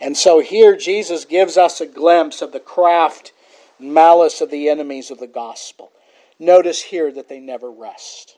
And 0.00 0.16
so 0.16 0.40
here 0.40 0.76
Jesus 0.76 1.24
gives 1.24 1.56
us 1.56 1.80
a 1.80 1.86
glimpse 1.86 2.40
of 2.40 2.52
the 2.52 2.60
craft 2.60 3.32
malice 3.78 4.40
of 4.40 4.50
the 4.50 4.68
enemies 4.68 5.10
of 5.10 5.18
the 5.18 5.26
gospel. 5.26 5.92
Notice 6.38 6.82
here 6.82 7.12
that 7.12 7.28
they 7.28 7.40
never 7.40 7.70
rest. 7.70 8.36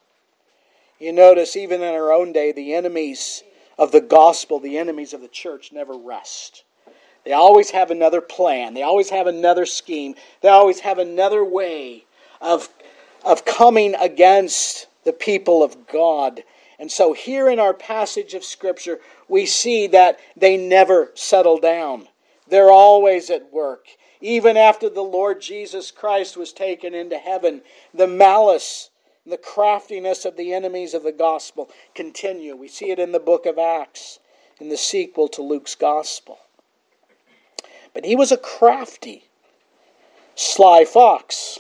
You 0.99 1.13
notice 1.13 1.57
even 1.57 1.83
in 1.83 1.95
our 1.95 2.13
own 2.13 2.33
day, 2.33 2.53
the 2.53 2.75
enemies 2.75 3.43
of 3.79 3.93
the 3.93 4.01
gospel, 4.01 4.61
the 4.61 4.79
enemies 4.79 5.15
of 5.15 5.23
the 5.23 5.29
church, 5.29 5.73
never 5.73 5.97
rest. 5.97 6.65
They 7.25 7.33
always 7.33 7.71
have 7.71 7.91
another 7.91 8.21
plan. 8.21 8.75
They 8.75 8.83
always 8.83 9.11
have 9.11 9.27
another 9.27 9.67
scheme. 9.67 10.15
They 10.43 10.49
always 10.49 10.81
have 10.81 10.99
another 10.99 11.45
way 11.45 12.05
of, 12.41 12.69
of 13.25 13.45
coming 13.45 13.95
against 13.95 14.87
the 15.05 15.13
people 15.13 15.63
of 15.63 15.87
God. 15.87 16.43
And 16.79 16.91
so, 16.91 17.13
here 17.13 17.49
in 17.49 17.59
our 17.59 17.75
passage 17.75 18.33
of 18.35 18.45
Scripture, 18.45 19.01
we 19.29 19.45
see 19.45 19.87
that 19.89 20.19
they 20.37 20.57
never 20.57 21.11
settle 21.15 21.59
down. 21.59 22.09
They're 22.49 22.71
always 22.71 23.31
at 23.31 23.53
work. 23.53 23.87
Even 24.21 24.57
after 24.57 24.89
the 24.91 25.03
Lord 25.03 25.41
Jesus 25.41 25.91
Christ 25.91 26.37
was 26.37 26.53
taken 26.53 26.95
into 26.95 27.17
heaven, 27.17 27.63
the 27.95 28.07
malice, 28.07 28.91
the 29.27 29.39
craftiness 29.39 30.25
of 30.25 30.37
the 30.37 30.53
enemies 30.53 30.93
of 30.93 31.03
the 31.03 31.13
gospel 31.13 31.71
continue. 31.95 32.55
We 32.55 32.69
see 32.69 32.91
it 32.91 32.99
in 32.99 33.13
the 33.13 33.19
book 33.19 33.47
of 33.47 33.59
Acts, 33.59 34.19
in 34.61 34.69
the 34.69 34.77
sequel 34.77 35.29
to 35.29 35.43
Luke's 35.43 35.75
gospel. 35.75 36.39
But 37.95 38.05
he 38.05 38.15
was 38.15 38.31
a 38.31 38.37
crafty, 38.37 39.25
sly 40.35 40.85
fox. 40.85 41.59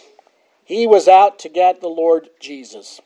He 0.64 0.86
was 0.86 1.08
out 1.08 1.38
to 1.40 1.48
get 1.48 1.80
the 1.80 1.88
Lord 1.88 2.28
Jesus. 2.40 3.00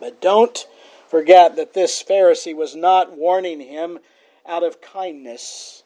But 0.00 0.20
don't 0.20 0.66
forget 1.08 1.56
that 1.56 1.74
this 1.74 2.02
Pharisee 2.02 2.56
was 2.56 2.74
not 2.74 3.16
warning 3.16 3.60
him 3.60 3.98
out 4.46 4.64
of 4.64 4.80
kindness, 4.80 5.84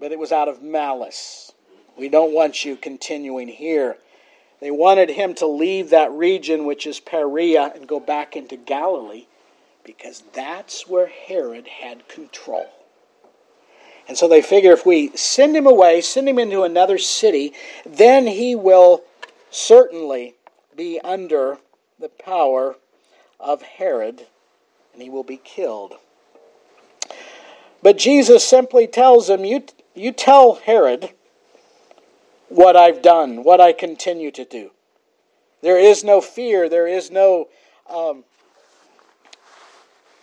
but 0.00 0.10
it 0.10 0.18
was 0.18 0.32
out 0.32 0.48
of 0.48 0.62
malice. 0.62 1.52
We 2.02 2.08
don't 2.08 2.32
want 2.32 2.64
you 2.64 2.74
continuing 2.74 3.46
here. 3.46 3.96
They 4.58 4.72
wanted 4.72 5.10
him 5.10 5.34
to 5.34 5.46
leave 5.46 5.90
that 5.90 6.10
region, 6.10 6.64
which 6.64 6.84
is 6.84 6.98
Perea, 6.98 7.70
and 7.76 7.86
go 7.86 8.00
back 8.00 8.34
into 8.34 8.56
Galilee, 8.56 9.26
because 9.84 10.24
that's 10.32 10.88
where 10.88 11.06
Herod 11.06 11.68
had 11.68 12.08
control. 12.08 12.66
And 14.08 14.18
so 14.18 14.26
they 14.26 14.42
figure 14.42 14.72
if 14.72 14.84
we 14.84 15.16
send 15.16 15.56
him 15.56 15.64
away, 15.64 16.00
send 16.00 16.28
him 16.28 16.40
into 16.40 16.64
another 16.64 16.98
city, 16.98 17.52
then 17.86 18.26
he 18.26 18.56
will 18.56 19.04
certainly 19.52 20.34
be 20.76 20.98
under 21.04 21.58
the 22.00 22.08
power 22.08 22.78
of 23.38 23.62
Herod 23.62 24.26
and 24.92 25.02
he 25.02 25.08
will 25.08 25.22
be 25.22 25.36
killed. 25.36 25.94
But 27.80 27.96
Jesus 27.96 28.42
simply 28.42 28.88
tells 28.88 29.30
him, 29.30 29.44
You, 29.44 29.62
you 29.94 30.10
tell 30.10 30.56
Herod 30.56 31.10
what 32.54 32.76
I've 32.76 33.02
done, 33.02 33.44
what 33.44 33.60
I 33.60 33.72
continue 33.72 34.30
to 34.32 34.44
do. 34.44 34.70
There 35.62 35.78
is 35.78 36.04
no 36.04 36.20
fear, 36.20 36.68
there 36.68 36.86
is 36.86 37.10
no 37.10 37.48
um, 37.88 38.24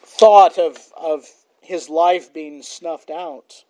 thought 0.03 0.57
of, 0.57 0.77
of 0.97 1.27
his 1.61 1.89
life 1.89 2.33
being 2.33 2.61
snuffed 2.61 3.09
out. 3.09 3.63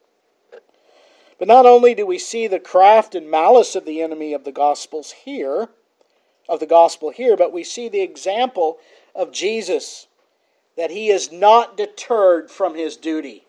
But 1.38 1.48
not 1.48 1.66
only 1.66 1.96
do 1.96 2.06
we 2.06 2.20
see 2.20 2.48
the 2.48 2.60
craft 2.60 3.16
and 3.16 3.30
malice 3.32 3.76
of 3.76 3.86
the 3.86 4.02
enemy 4.02 4.34
of 4.34 4.44
the 4.44 4.52
Gospels 4.52 5.12
here, 5.12 5.70
of 6.50 6.60
the 6.60 6.66
gospel 6.66 7.12
here, 7.12 7.38
but 7.38 7.54
we 7.54 7.64
see 7.64 7.88
the 7.88 8.02
example 8.02 8.80
of 9.14 9.32
Jesus 9.32 10.08
that 10.76 10.90
he 10.90 11.10
is 11.10 11.32
not 11.32 11.78
deterred 11.78 12.50
from 12.50 12.76
his 12.76 12.98
duty. 12.98 13.46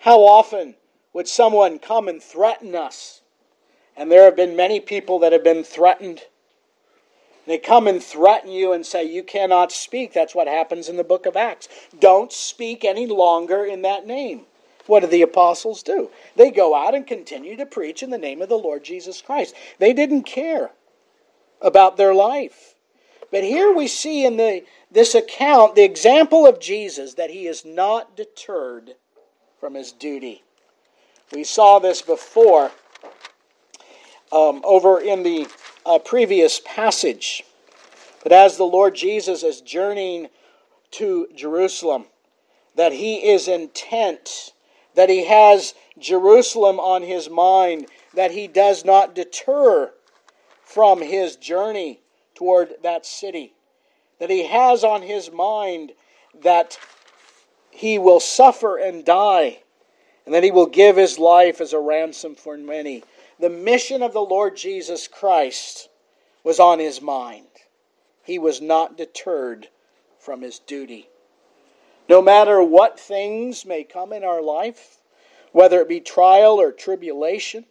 How 0.00 0.20
often 0.20 0.74
would 1.14 1.26
someone 1.26 1.78
come 1.78 2.06
and 2.06 2.22
threaten 2.22 2.74
us? 2.74 3.22
And 3.96 4.10
there 4.10 4.24
have 4.24 4.36
been 4.36 4.56
many 4.56 4.80
people 4.80 5.18
that 5.20 5.32
have 5.32 5.44
been 5.44 5.64
threatened. 5.64 6.22
They 7.46 7.58
come 7.58 7.86
and 7.86 8.02
threaten 8.02 8.50
you 8.50 8.72
and 8.72 8.84
say, 8.84 9.04
You 9.04 9.22
cannot 9.22 9.70
speak. 9.70 10.12
That's 10.12 10.34
what 10.34 10.48
happens 10.48 10.88
in 10.88 10.96
the 10.96 11.04
book 11.04 11.26
of 11.26 11.36
Acts. 11.36 11.68
Don't 11.98 12.32
speak 12.32 12.84
any 12.84 13.06
longer 13.06 13.64
in 13.64 13.82
that 13.82 14.06
name. 14.06 14.42
What 14.86 15.00
do 15.00 15.06
the 15.06 15.22
apostles 15.22 15.82
do? 15.82 16.10
They 16.36 16.50
go 16.50 16.74
out 16.74 16.94
and 16.94 17.06
continue 17.06 17.56
to 17.56 17.66
preach 17.66 18.02
in 18.02 18.10
the 18.10 18.18
name 18.18 18.42
of 18.42 18.48
the 18.48 18.58
Lord 18.58 18.84
Jesus 18.84 19.22
Christ. 19.22 19.54
They 19.78 19.92
didn't 19.92 20.24
care 20.24 20.70
about 21.60 21.96
their 21.96 22.14
life. 22.14 22.74
But 23.30 23.44
here 23.44 23.72
we 23.74 23.88
see 23.88 24.24
in 24.24 24.36
the, 24.36 24.64
this 24.90 25.14
account 25.14 25.74
the 25.74 25.82
example 25.82 26.46
of 26.46 26.60
Jesus 26.60 27.14
that 27.14 27.30
he 27.30 27.46
is 27.46 27.64
not 27.64 28.16
deterred 28.16 28.94
from 29.58 29.74
his 29.74 29.92
duty. 29.92 30.42
We 31.32 31.44
saw 31.44 31.78
this 31.78 32.02
before 32.02 32.70
um, 34.34 34.60
over 34.64 35.00
in 35.00 35.22
the 35.22 35.46
uh, 35.86 35.98
previous 35.98 36.60
passage. 36.64 37.44
But 38.22 38.32
as 38.32 38.56
the 38.56 38.64
Lord 38.64 38.94
Jesus 38.94 39.42
is 39.42 39.60
journeying 39.60 40.28
to 40.92 41.28
Jerusalem, 41.34 42.06
that 42.74 42.92
he 42.92 43.28
is 43.28 43.46
intent 43.48 44.52
that 44.94 45.10
he 45.10 45.26
has 45.26 45.74
Jerusalem 45.98 46.78
on 46.78 47.02
his 47.02 47.28
mind, 47.28 47.86
that 48.14 48.30
he 48.30 48.46
does 48.46 48.84
not 48.84 49.14
deter 49.14 49.92
from 50.62 51.02
his 51.02 51.36
journey 51.36 52.00
toward 52.34 52.74
that 52.82 53.06
city, 53.06 53.52
that 54.18 54.30
he 54.30 54.46
has 54.46 54.82
on 54.82 55.02
his 55.02 55.30
mind 55.30 55.92
that 56.42 56.78
he 57.70 57.98
will 57.98 58.20
suffer 58.20 58.76
and 58.76 59.04
die, 59.04 59.58
and 60.24 60.34
that 60.34 60.44
he 60.44 60.50
will 60.50 60.66
give 60.66 60.96
his 60.96 61.18
life 61.18 61.60
as 61.60 61.72
a 61.72 61.78
ransom 61.78 62.34
for 62.34 62.56
many. 62.56 63.02
The 63.38 63.50
mission 63.50 64.02
of 64.02 64.12
the 64.12 64.20
Lord 64.20 64.56
Jesus 64.56 65.08
Christ 65.08 65.88
was 66.44 66.60
on 66.60 66.78
his 66.78 67.00
mind. 67.00 67.46
He 68.22 68.38
was 68.38 68.60
not 68.60 68.96
deterred 68.96 69.68
from 70.18 70.42
his 70.42 70.58
duty. 70.58 71.08
No 72.08 72.22
matter 72.22 72.62
what 72.62 73.00
things 73.00 73.64
may 73.64 73.82
come 73.82 74.12
in 74.12 74.24
our 74.24 74.42
life, 74.42 75.00
whether 75.52 75.80
it 75.80 75.88
be 75.88 76.00
trial 76.00 76.60
or 76.60 76.70
tribulation, 76.72 77.64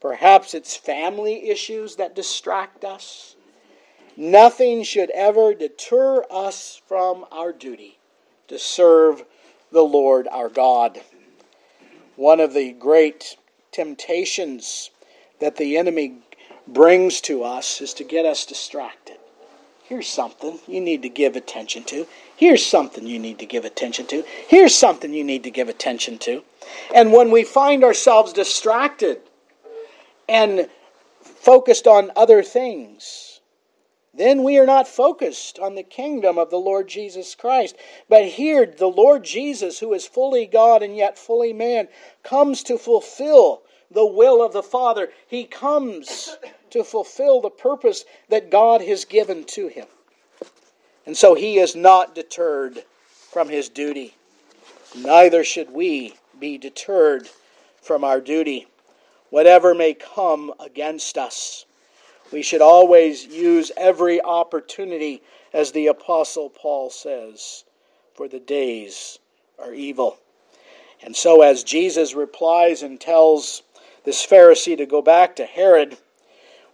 perhaps 0.00 0.54
it's 0.54 0.76
family 0.76 1.48
issues 1.48 1.96
that 1.96 2.14
distract 2.14 2.84
us, 2.84 3.36
nothing 4.16 4.82
should 4.82 5.10
ever 5.10 5.54
deter 5.54 6.24
us 6.30 6.80
from 6.86 7.24
our 7.32 7.52
duty 7.52 7.98
to 8.48 8.58
serve 8.58 9.24
the 9.72 9.82
Lord 9.82 10.28
our 10.30 10.48
God. 10.48 11.00
One 12.16 12.40
of 12.40 12.52
the 12.52 12.72
great 12.72 13.36
temptations 13.74 14.90
that 15.40 15.56
the 15.56 15.76
enemy 15.76 16.18
brings 16.66 17.20
to 17.20 17.42
us 17.42 17.80
is 17.80 17.92
to 17.94 18.04
get 18.04 18.24
us 18.24 18.46
distracted. 18.46 19.16
Here's 19.82 20.08
something 20.08 20.60
you 20.66 20.80
need 20.80 21.02
to 21.02 21.08
give 21.08 21.36
attention 21.36 21.82
to. 21.84 22.06
Here's 22.36 22.64
something 22.64 23.06
you 23.06 23.18
need 23.18 23.38
to 23.40 23.46
give 23.46 23.64
attention 23.64 24.06
to. 24.06 24.24
Here's 24.48 24.74
something 24.74 25.12
you 25.12 25.24
need 25.24 25.42
to 25.42 25.50
give 25.50 25.68
attention 25.68 26.18
to. 26.20 26.42
And 26.94 27.12
when 27.12 27.30
we 27.30 27.44
find 27.44 27.84
ourselves 27.84 28.32
distracted 28.32 29.20
and 30.28 30.68
focused 31.20 31.86
on 31.86 32.12
other 32.16 32.42
things, 32.42 33.40
then 34.16 34.44
we 34.44 34.56
are 34.58 34.66
not 34.66 34.86
focused 34.86 35.58
on 35.58 35.74
the 35.74 35.82
kingdom 35.82 36.38
of 36.38 36.48
the 36.48 36.56
Lord 36.56 36.86
Jesus 36.88 37.34
Christ. 37.34 37.76
But 38.08 38.24
here, 38.24 38.64
the 38.64 38.86
Lord 38.86 39.24
Jesus, 39.24 39.80
who 39.80 39.92
is 39.92 40.06
fully 40.06 40.46
God 40.46 40.82
and 40.82 40.96
yet 40.96 41.18
fully 41.18 41.52
man, 41.52 41.88
comes 42.22 42.62
to 42.64 42.78
fulfill 42.78 43.63
the 43.90 44.06
will 44.06 44.44
of 44.44 44.52
the 44.52 44.62
Father. 44.62 45.10
He 45.26 45.44
comes 45.44 46.36
to 46.70 46.84
fulfill 46.84 47.40
the 47.40 47.50
purpose 47.50 48.04
that 48.28 48.50
God 48.50 48.80
has 48.82 49.04
given 49.04 49.44
to 49.44 49.68
him. 49.68 49.86
And 51.06 51.16
so 51.16 51.34
he 51.34 51.58
is 51.58 51.76
not 51.76 52.14
deterred 52.14 52.84
from 53.30 53.48
his 53.48 53.68
duty. 53.68 54.14
Neither 54.96 55.44
should 55.44 55.70
we 55.70 56.14
be 56.38 56.58
deterred 56.58 57.28
from 57.82 58.04
our 58.04 58.20
duty. 58.20 58.66
Whatever 59.30 59.74
may 59.74 59.94
come 59.94 60.52
against 60.60 61.18
us, 61.18 61.66
we 62.32 62.42
should 62.42 62.62
always 62.62 63.26
use 63.26 63.70
every 63.76 64.20
opportunity, 64.22 65.22
as 65.52 65.72
the 65.72 65.88
Apostle 65.88 66.48
Paul 66.48 66.90
says, 66.90 67.64
for 68.14 68.28
the 68.28 68.40
days 68.40 69.18
are 69.58 69.74
evil. 69.74 70.18
And 71.02 71.14
so, 71.14 71.42
as 71.42 71.64
Jesus 71.64 72.14
replies 72.14 72.82
and 72.82 73.00
tells 73.00 73.62
this 74.04 74.24
Pharisee 74.24 74.76
to 74.76 74.86
go 74.86 75.02
back 75.02 75.34
to 75.36 75.46
Herod, 75.46 75.96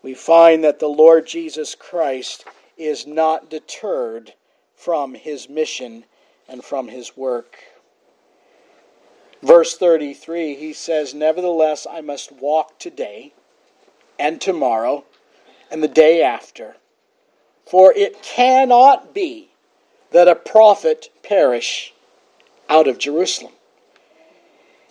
we 0.02 0.14
find 0.14 0.64
that 0.64 0.78
the 0.78 0.88
Lord 0.88 1.26
Jesus 1.26 1.74
Christ 1.74 2.44
is 2.76 3.06
not 3.06 3.48
deterred 3.48 4.34
from 4.74 5.14
his 5.14 5.48
mission 5.48 6.04
and 6.48 6.64
from 6.64 6.88
his 6.88 7.16
work. 7.16 7.58
Verse 9.42 9.76
33, 9.76 10.54
he 10.54 10.72
says, 10.72 11.14
Nevertheless, 11.14 11.86
I 11.90 12.00
must 12.00 12.32
walk 12.32 12.78
today 12.78 13.32
and 14.18 14.40
tomorrow 14.40 15.04
and 15.70 15.82
the 15.82 15.88
day 15.88 16.22
after, 16.22 16.76
for 17.64 17.92
it 17.94 18.22
cannot 18.22 19.14
be 19.14 19.50
that 20.10 20.28
a 20.28 20.34
prophet 20.34 21.10
perish 21.22 21.94
out 22.68 22.88
of 22.88 22.98
Jerusalem. 22.98 23.52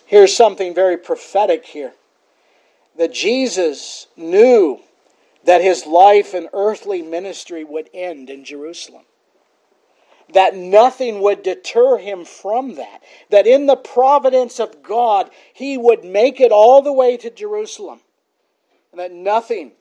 Here's 0.06 0.34
something 0.34 0.74
very 0.74 0.96
prophetic 0.96 1.66
here 1.66 1.92
that 2.96 3.12
Jesus 3.12 4.06
knew 4.16 4.80
that 5.44 5.62
his 5.62 5.86
life 5.86 6.34
and 6.34 6.48
earthly 6.52 7.02
ministry 7.02 7.64
would 7.64 7.88
end 7.94 8.28
in 8.30 8.44
Jerusalem. 8.44 9.04
That 10.32 10.54
nothing 10.54 11.20
would 11.20 11.42
deter 11.42 11.98
him 11.98 12.24
from 12.24 12.76
that. 12.76 13.02
That 13.30 13.46
in 13.46 13.66
the 13.66 13.76
providence 13.76 14.60
of 14.60 14.82
God, 14.82 15.30
he 15.52 15.76
would 15.76 16.04
make 16.04 16.40
it 16.40 16.52
all 16.52 16.82
the 16.82 16.92
way 16.92 17.16
to 17.16 17.30
Jerusalem. 17.30 18.00
And 18.92 19.00
that 19.00 19.12
nothing 19.12 19.72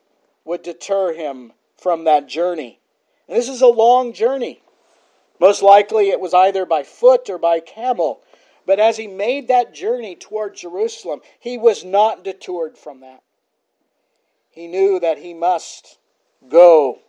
would 0.46 0.64
deter 0.64 1.14
him 1.14 1.52
from 1.78 2.06
that 2.06 2.28
journey. 2.28 2.80
And 3.28 3.38
this 3.38 3.50
is 3.50 3.62
a 3.62 3.68
long 3.68 4.14
journey. 4.14 4.62
Most 5.40 5.62
likely 5.62 6.10
it 6.10 6.20
was 6.20 6.34
either 6.34 6.66
by 6.66 6.84
foot 6.84 7.30
or 7.30 7.38
by 7.38 7.60
camel. 7.60 8.22
But 8.66 8.80
as 8.80 8.98
he 8.98 9.08
made 9.08 9.48
that 9.48 9.74
journey 9.74 10.16
toward 10.16 10.56
Jerusalem, 10.56 11.22
he 11.40 11.58
was 11.58 11.84
not 11.84 12.24
deterred 12.24 12.78
from 12.78 13.02
that 13.02 13.24
he 14.60 14.68
knew 14.68 15.00
that 15.00 15.20
he 15.20 15.34
must 15.34 15.98
go 16.50 17.00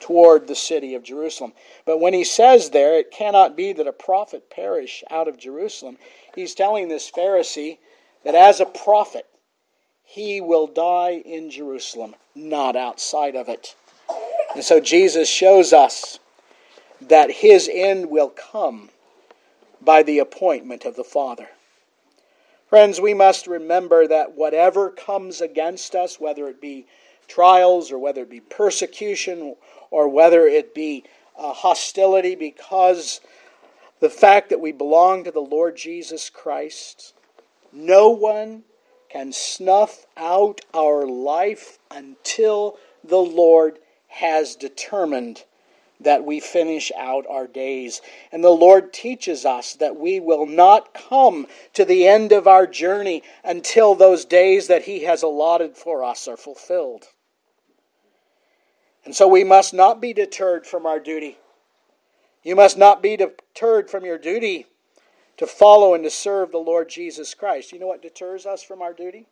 toward 0.00 0.46
the 0.46 0.54
city 0.54 0.94
of 0.94 1.02
Jerusalem. 1.02 1.54
But 1.86 2.00
when 2.00 2.12
he 2.12 2.22
says 2.22 2.68
there, 2.68 2.98
it 2.98 3.10
cannot 3.10 3.56
be 3.56 3.72
that 3.72 3.86
a 3.86 3.92
prophet 3.92 4.50
perish 4.50 5.02
out 5.10 5.26
of 5.26 5.38
Jerusalem, 5.38 5.96
he's 6.34 6.54
telling 6.54 6.88
this 6.88 7.10
Pharisee 7.10 7.78
that 8.24 8.34
as 8.34 8.60
a 8.60 8.66
prophet, 8.66 9.26
he 10.04 10.40
will 10.42 10.66
die 10.66 11.22
in 11.24 11.50
Jerusalem, 11.50 12.14
not 12.34 12.76
outside 12.76 13.36
of 13.36 13.48
it. 13.48 13.74
And 14.54 14.62
so 14.62 14.80
Jesus 14.80 15.30
shows 15.30 15.72
us 15.72 16.18
that 17.00 17.30
his 17.30 17.70
end 17.72 18.10
will 18.10 18.28
come 18.28 18.90
by 19.84 20.02
the 20.02 20.18
appointment 20.18 20.84
of 20.84 20.96
the 20.96 21.04
Father. 21.04 21.48
Friends, 22.68 23.00
we 23.00 23.12
must 23.12 23.46
remember 23.46 24.06
that 24.06 24.32
whatever 24.32 24.90
comes 24.90 25.40
against 25.40 25.94
us, 25.94 26.18
whether 26.18 26.48
it 26.48 26.60
be 26.60 26.86
trials 27.28 27.92
or 27.92 27.98
whether 27.98 28.22
it 28.22 28.30
be 28.30 28.40
persecution 28.40 29.56
or 29.90 30.08
whether 30.08 30.46
it 30.46 30.74
be 30.74 31.04
uh, 31.38 31.52
hostility 31.52 32.34
because 32.34 33.20
the 34.00 34.10
fact 34.10 34.50
that 34.50 34.60
we 34.60 34.72
belong 34.72 35.24
to 35.24 35.30
the 35.30 35.40
Lord 35.40 35.76
Jesus 35.76 36.30
Christ, 36.30 37.14
no 37.72 38.08
one 38.08 38.64
can 39.08 39.32
snuff 39.32 40.06
out 40.16 40.62
our 40.74 41.06
life 41.06 41.78
until 41.90 42.78
the 43.04 43.18
Lord 43.18 43.78
has 44.08 44.56
determined 44.56 45.44
that 46.04 46.24
we 46.24 46.40
finish 46.40 46.90
out 46.96 47.26
our 47.28 47.46
days. 47.46 48.00
And 48.30 48.42
the 48.42 48.50
Lord 48.50 48.92
teaches 48.92 49.44
us 49.44 49.74
that 49.74 49.96
we 49.96 50.20
will 50.20 50.46
not 50.46 50.94
come 50.94 51.46
to 51.74 51.84
the 51.84 52.06
end 52.06 52.32
of 52.32 52.46
our 52.46 52.66
journey 52.66 53.22
until 53.44 53.94
those 53.94 54.24
days 54.24 54.68
that 54.68 54.84
He 54.84 55.04
has 55.04 55.22
allotted 55.22 55.76
for 55.76 56.04
us 56.04 56.28
are 56.28 56.36
fulfilled. 56.36 57.06
And 59.04 59.14
so 59.14 59.26
we 59.26 59.44
must 59.44 59.74
not 59.74 60.00
be 60.00 60.12
deterred 60.12 60.66
from 60.66 60.86
our 60.86 61.00
duty. 61.00 61.38
You 62.42 62.56
must 62.56 62.78
not 62.78 63.02
be 63.02 63.16
deterred 63.16 63.90
from 63.90 64.04
your 64.04 64.18
duty 64.18 64.66
to 65.36 65.46
follow 65.46 65.94
and 65.94 66.04
to 66.04 66.10
serve 66.10 66.52
the 66.52 66.58
Lord 66.58 66.88
Jesus 66.88 67.34
Christ. 67.34 67.72
You 67.72 67.78
know 67.78 67.88
what 67.88 68.02
deters 68.02 68.46
us 68.46 68.62
from 68.62 68.82
our 68.82 68.92
duty? 68.92 69.26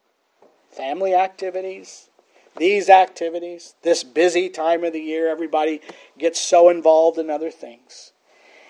Family 0.71 1.15
activities, 1.15 2.10
these 2.57 2.89
activities, 2.89 3.75
this 3.83 4.05
busy 4.05 4.49
time 4.49 4.85
of 4.85 4.93
the 4.93 5.01
year, 5.01 5.29
everybody 5.29 5.81
gets 6.19 6.41
so 6.41 6.69
involved 6.69 7.19
in 7.19 7.31
other 7.31 7.51
things. 7.51 8.13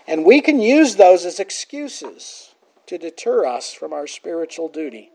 And 0.07 0.25
we 0.25 0.41
can 0.41 0.61
use 0.61 0.97
those 0.97 1.25
as 1.25 1.41
excuses 1.41 2.55
to 2.87 2.99
deter 2.99 3.47
us 3.47 3.73
from 3.73 3.93
our 3.93 4.07
spiritual 4.07 4.69
duty. 4.69 5.11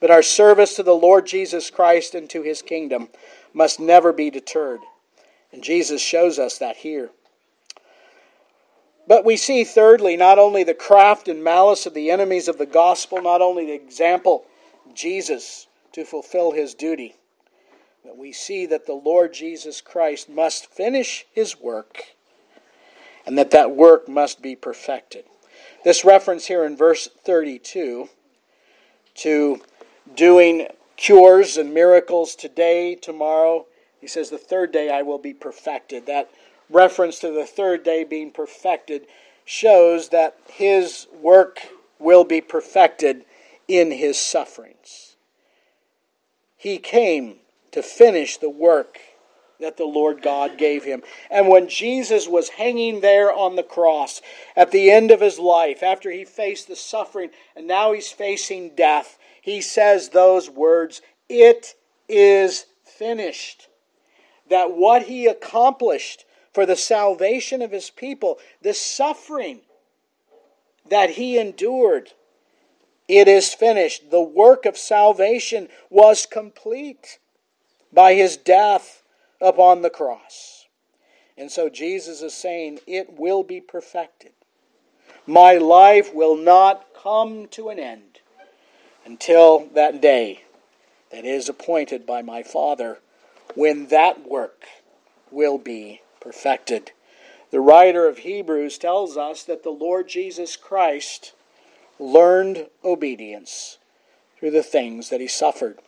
But 0.00 0.10
our 0.10 0.22
service 0.22 0.76
to 0.76 0.82
the 0.82 0.94
Lord 0.94 1.26
Jesus 1.26 1.70
Christ 1.70 2.14
and 2.14 2.28
to 2.30 2.42
his 2.42 2.62
kingdom 2.62 3.08
must 3.52 3.78
never 3.78 4.12
be 4.12 4.30
deterred. 4.30 4.80
And 5.52 5.62
Jesus 5.62 6.00
shows 6.00 6.38
us 6.38 6.58
that 6.58 6.76
here. 6.76 7.10
But 9.06 9.24
we 9.24 9.36
see, 9.36 9.64
thirdly, 9.64 10.16
not 10.16 10.38
only 10.38 10.62
the 10.62 10.72
craft 10.72 11.28
and 11.28 11.42
malice 11.42 11.84
of 11.84 11.94
the 11.94 12.10
enemies 12.10 12.48
of 12.48 12.58
the 12.58 12.66
gospel, 12.66 13.20
not 13.20 13.42
only 13.42 13.66
the 13.66 13.72
example 13.72 14.44
Jesus 14.94 15.66
to 15.92 16.04
fulfill 16.04 16.52
his 16.52 16.74
duty, 16.74 17.16
but 18.04 18.16
we 18.16 18.32
see 18.32 18.66
that 18.66 18.86
the 18.86 18.94
Lord 18.94 19.32
Jesus 19.32 19.80
Christ 19.80 20.28
must 20.28 20.66
finish 20.66 21.26
his 21.32 21.60
work 21.60 22.04
and 23.26 23.36
that 23.36 23.50
that 23.50 23.76
work 23.76 24.08
must 24.08 24.42
be 24.42 24.56
perfected. 24.56 25.24
This 25.84 26.04
reference 26.04 26.46
here 26.46 26.64
in 26.64 26.76
verse 26.76 27.08
32 27.24 28.08
to 29.16 29.60
doing 30.14 30.66
cures 30.96 31.56
and 31.56 31.72
miracles 31.72 32.34
today, 32.34 32.94
tomorrow, 32.94 33.66
he 34.00 34.06
says, 34.06 34.30
the 34.30 34.38
third 34.38 34.72
day 34.72 34.90
I 34.90 35.02
will 35.02 35.18
be 35.18 35.34
perfected. 35.34 36.06
That 36.06 36.30
reference 36.68 37.18
to 37.20 37.30
the 37.30 37.46
third 37.46 37.82
day 37.82 38.04
being 38.04 38.30
perfected 38.30 39.06
shows 39.44 40.10
that 40.10 40.36
his 40.48 41.06
work 41.20 41.60
will 41.98 42.24
be 42.24 42.40
perfected 42.40 43.24
in 43.68 43.90
his 43.90 44.18
sufferings. 44.18 45.16
He 46.56 46.78
came 46.78 47.36
to 47.72 47.82
finish 47.82 48.36
the 48.36 48.50
work 48.50 48.98
that 49.60 49.76
the 49.76 49.84
Lord 49.84 50.22
God 50.22 50.58
gave 50.58 50.84
him. 50.84 51.02
And 51.30 51.48
when 51.48 51.68
Jesus 51.68 52.26
was 52.26 52.48
hanging 52.50 53.00
there 53.00 53.32
on 53.32 53.56
the 53.56 53.62
cross 53.62 54.20
at 54.56 54.70
the 54.70 54.90
end 54.90 55.10
of 55.10 55.20
his 55.20 55.38
life, 55.38 55.82
after 55.82 56.10
he 56.10 56.24
faced 56.24 56.66
the 56.66 56.76
suffering 56.76 57.30
and 57.54 57.66
now 57.66 57.92
he's 57.92 58.10
facing 58.10 58.74
death, 58.74 59.18
he 59.40 59.60
says 59.60 60.08
those 60.08 60.50
words, 60.50 61.02
It 61.28 61.74
is 62.08 62.66
finished. 62.84 63.68
That 64.48 64.76
what 64.76 65.04
he 65.04 65.26
accomplished 65.26 66.24
for 66.52 66.66
the 66.66 66.76
salvation 66.76 67.62
of 67.62 67.70
his 67.70 67.90
people, 67.90 68.38
the 68.60 68.74
suffering 68.74 69.60
that 70.88 71.10
he 71.10 71.38
endured, 71.38 72.10
it 73.06 73.28
is 73.28 73.54
finished. 73.54 74.10
The 74.10 74.20
work 74.20 74.66
of 74.66 74.76
salvation 74.76 75.68
was 75.88 76.26
complete 76.26 77.18
by 77.92 78.14
his 78.14 78.36
death 78.36 79.02
upon 79.40 79.82
the 79.82 79.90
cross. 79.90 80.66
And 81.36 81.50
so 81.50 81.68
Jesus 81.68 82.22
is 82.22 82.34
saying, 82.34 82.80
It 82.86 83.18
will 83.18 83.42
be 83.42 83.60
perfected. 83.60 84.32
My 85.26 85.54
life 85.54 86.14
will 86.14 86.36
not 86.36 86.86
come 86.94 87.46
to 87.48 87.68
an 87.68 87.78
end 87.78 88.20
until 89.04 89.66
that 89.74 90.00
day 90.00 90.42
that 91.10 91.24
is 91.24 91.48
appointed 91.48 92.06
by 92.06 92.22
my 92.22 92.42
Father 92.42 92.98
when 93.54 93.86
that 93.86 94.28
work 94.28 94.64
will 95.30 95.58
be 95.58 96.02
perfected. 96.20 96.92
The 97.50 97.60
writer 97.60 98.06
of 98.06 98.18
Hebrews 98.18 98.78
tells 98.78 99.16
us 99.16 99.42
that 99.44 99.62
the 99.62 99.70
Lord 99.70 100.08
Jesus 100.08 100.56
Christ 100.56 101.32
learned 101.98 102.68
obedience 102.84 103.78
through 104.38 104.52
the 104.52 104.62
things 104.62 105.10
that 105.10 105.20
he 105.20 105.26
suffered. 105.26 105.78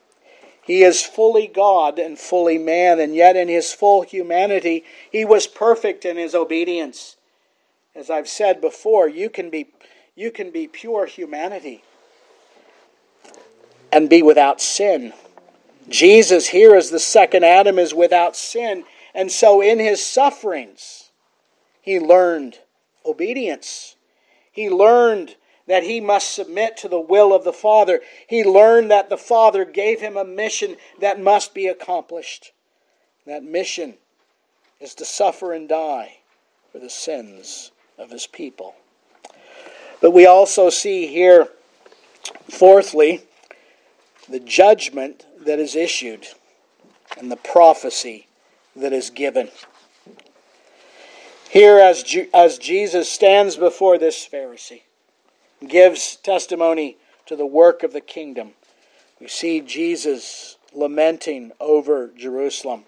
He 0.63 0.83
is 0.83 1.03
fully 1.03 1.49
God 1.49 1.99
and 1.99 2.19
fully 2.19 2.57
man, 2.57 3.01
and 3.01 3.15
yet 3.15 3.37
in 3.37 3.49
his 3.49 3.73
full 3.73 4.03
humanity, 4.03 4.85
he 5.11 5.25
was 5.25 5.47
perfect 5.47 6.05
in 6.05 6.17
his 6.17 6.35
obedience. 6.35 7.17
As 7.95 8.09
I've 8.09 8.29
said 8.29 8.61
before, 8.61 9.09
you 9.09 9.29
can 9.29 9.51
be, 9.51 9.69
you 10.15 10.31
can 10.31 10.51
be 10.51 10.69
pure 10.69 11.07
humanity 11.07 11.83
and 13.91 14.09
be 14.09 14.23
without 14.23 14.61
sin. 14.61 15.13
Jesus, 15.89 16.49
here 16.49 16.77
as 16.77 16.91
the 16.91 17.01
second 17.01 17.45
Adam, 17.45 17.79
is 17.79 17.93
without 17.93 18.37
sin, 18.37 18.85
and 19.15 19.31
so 19.31 19.61
in 19.61 19.81
his 19.81 20.05
sufferings, 20.05 21.11
he 21.83 21.99
learned 21.99 22.61
obedience. 23.05 23.97
He 24.53 24.71
learned 24.71 25.35
that 25.67 25.85
he 25.85 26.01
must 26.01 26.35
submit 26.35 26.77
to 26.79 26.89
the 26.89 27.01
will 27.01 27.33
of 27.33 27.45
the 27.45 27.53
Father. 27.53 28.01
He 28.27 28.45
learned 28.45 28.91
that 28.91 29.09
the 29.09 29.17
Father 29.17 29.65
gave 29.65 30.01
him 30.01 30.17
a 30.17 30.25
mission 30.25 30.77
that 31.01 31.21
must 31.21 31.55
be 31.55 31.67
accomplished. 31.67 32.53
That 33.27 33.45
mission 33.45 33.95
is 34.81 34.95
to 34.97 35.05
suffer 35.05 35.53
and 35.53 35.69
die 35.69 36.19
for 36.71 36.79
the 36.79 36.91
sins 36.91 37.71
of 37.99 38.11
his 38.11 38.27
people. 38.27 38.75
But 40.01 40.11
we 40.11 40.27
also 40.27 40.69
see 40.71 41.07
here, 41.07 41.49
fourthly, 42.51 43.23
the 44.29 44.41
judgment 44.41 45.27
that 45.45 45.61
is 45.61 45.77
issued 45.77 46.27
and 47.19 47.31
the 47.31 47.37
prophecy 47.37 48.27
that 48.75 48.93
is 48.93 49.11
given. 49.11 49.51
Here, 51.51 51.79
as, 51.79 52.05
as 52.33 52.59
Jesus 52.59 53.11
stands 53.11 53.57
before 53.57 53.99
this 53.99 54.27
Pharisee, 54.27 54.83
gives 55.69 56.17
testimony 56.17 56.97
to 57.27 57.37
the 57.37 57.47
work 57.47 57.83
of 57.83 57.93
the 57.93 58.01
kingdom. 58.01 58.53
We 59.21 59.29
see 59.29 59.61
Jesus 59.61 60.57
lamenting 60.75 61.53
over 61.61 62.11
Jerusalem. 62.17 62.85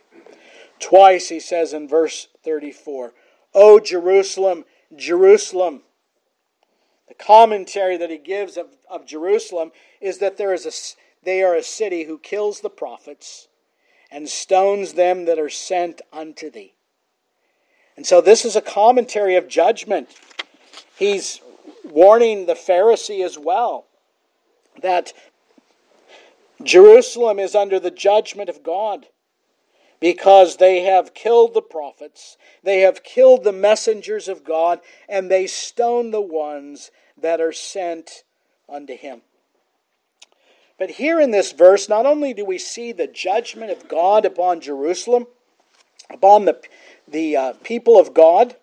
Twice 0.81 1.29
he 1.29 1.41
says 1.41 1.73
in 1.73 1.89
verse 1.89 2.29
34, 2.43 3.13
O 3.55 3.81
Jerusalem, 3.81 4.65
Jerusalem. 4.95 5.83
The 7.09 7.15
commentary 7.15 7.97
that 7.97 8.11
he 8.11 8.19
gives 8.19 8.57
of, 8.57 8.67
of 8.91 9.07
Jerusalem 9.07 9.73
is 10.01 10.19
that 10.19 10.37
there 10.37 10.53
is 10.53 10.67
a, 10.67 10.73
they 11.25 11.43
are 11.43 11.55
a 11.55 11.63
city 11.63 12.05
who 12.05 12.19
kills 12.19 12.61
the 12.61 12.71
prophets 12.71 13.49
and 14.11 14.29
stones 14.29 14.95
them 14.95 15.25
that 15.27 15.39
are 15.39 15.51
sent 15.51 16.01
unto 16.13 16.51
thee. 16.51 16.75
And 17.97 18.07
so 18.07 18.21
this 18.21 18.45
is 18.45 18.57
a 18.57 18.61
commentary 18.61 19.37
of 19.37 19.49
judgment. 19.49 20.09
He's 20.97 21.41
warning 21.85 22.47
the 22.47 22.55
Pharisee 22.55 23.25
as 23.25 23.39
well 23.39 23.87
that 24.81 25.13
Jerusalem 26.63 27.39
is 27.39 27.55
under 27.55 27.79
the 27.79 27.91
judgment 27.91 28.49
of 28.49 28.63
God 28.63 29.07
because 30.01 30.57
they 30.57 30.83
have 30.83 31.15
killed 31.15 31.55
the 31.55 31.63
prophets, 31.63 32.37
they 32.63 32.81
have 32.81 33.03
killed 33.03 33.45
the 33.45 33.53
messengers 33.53 34.29
of 34.29 34.45
God, 34.45 34.81
and 35.09 35.31
they 35.31 35.47
stone 35.47 36.11
the 36.11 36.21
ones 36.21 36.91
that 37.17 37.41
are 37.41 37.53
sent 37.53 38.25
unto 38.69 38.97
him. 38.97 39.23
But 40.79 40.91
here 40.91 41.21
in 41.21 41.31
this 41.31 41.53
verse, 41.53 41.89
not 41.89 42.05
only 42.05 42.35
do 42.35 42.45
we 42.45 42.59
see 42.59 42.93
the 42.93 43.07
judgment 43.07 43.71
of 43.71 43.89
God 43.89 44.25
upon 44.25 44.61
Jerusalem, 44.61 45.27
upon 46.11 46.45
the, 46.45 46.61
the 47.07 47.37
uh, 47.37 47.53
people 47.63 47.99
of 47.99 48.13
God, 48.13 48.57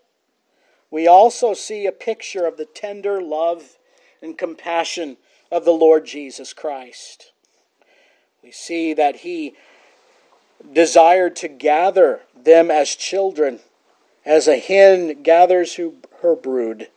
we 0.92 1.08
also 1.08 1.54
see 1.54 1.86
a 1.86 1.92
picture 1.92 2.46
of 2.46 2.58
the 2.58 2.66
tender 2.66 3.22
love 3.22 3.78
and 4.22 4.38
compassion 4.38 5.18
of 5.50 5.66
the 5.66 5.72
Lord 5.72 6.06
Jesus 6.06 6.54
Christ. 6.54 7.32
We 8.44 8.52
see 8.52 8.94
that 8.94 9.18
he 9.18 9.56
desired 10.74 11.36
to 11.38 11.48
gather 11.48 12.22
them 12.36 12.70
as 12.70 12.96
children, 12.96 13.62
as 14.26 14.48
a 14.48 14.58
hen 14.60 15.24
gathers 15.24 15.80
her 16.22 16.36
brood, 16.36 16.90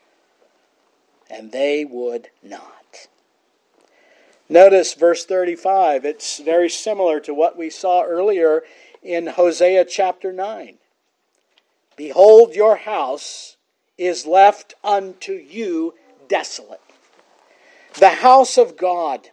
and 1.31 1.53
they 1.53 1.85
would 1.85 2.29
not. 2.43 3.09
Notice 4.49 4.95
verse 4.95 5.25
35. 5.25 6.05
It's 6.05 6.39
very 6.39 6.69
similar 6.69 7.21
to 7.21 7.33
what 7.33 7.57
we 7.57 7.71
saw 7.71 8.03
earlier 8.03 8.63
in 9.03 9.29
Hosea 9.29 9.87
chapter 9.87 10.33
9. 10.33 10.77
Behold, 11.97 12.55
your 12.55 12.77
house 12.77 13.54
is 13.97 14.27
left 14.27 14.75
unto 14.83 15.33
you 15.33 15.95
desolate. 16.29 16.81
The 17.99 18.11
house 18.11 18.59
of 18.59 18.77
God 18.77 19.29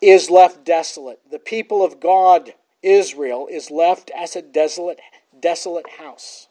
is 0.00 0.30
left 0.30 0.64
desolate. 0.64 1.20
The 1.30 1.38
people 1.38 1.84
of 1.84 2.00
God, 2.00 2.54
Israel, 2.82 3.48
is 3.50 3.70
left 3.70 4.10
as 4.16 4.36
a 4.36 4.42
desolate, 4.42 5.00
desolate 5.38 5.88
house. 5.98 6.48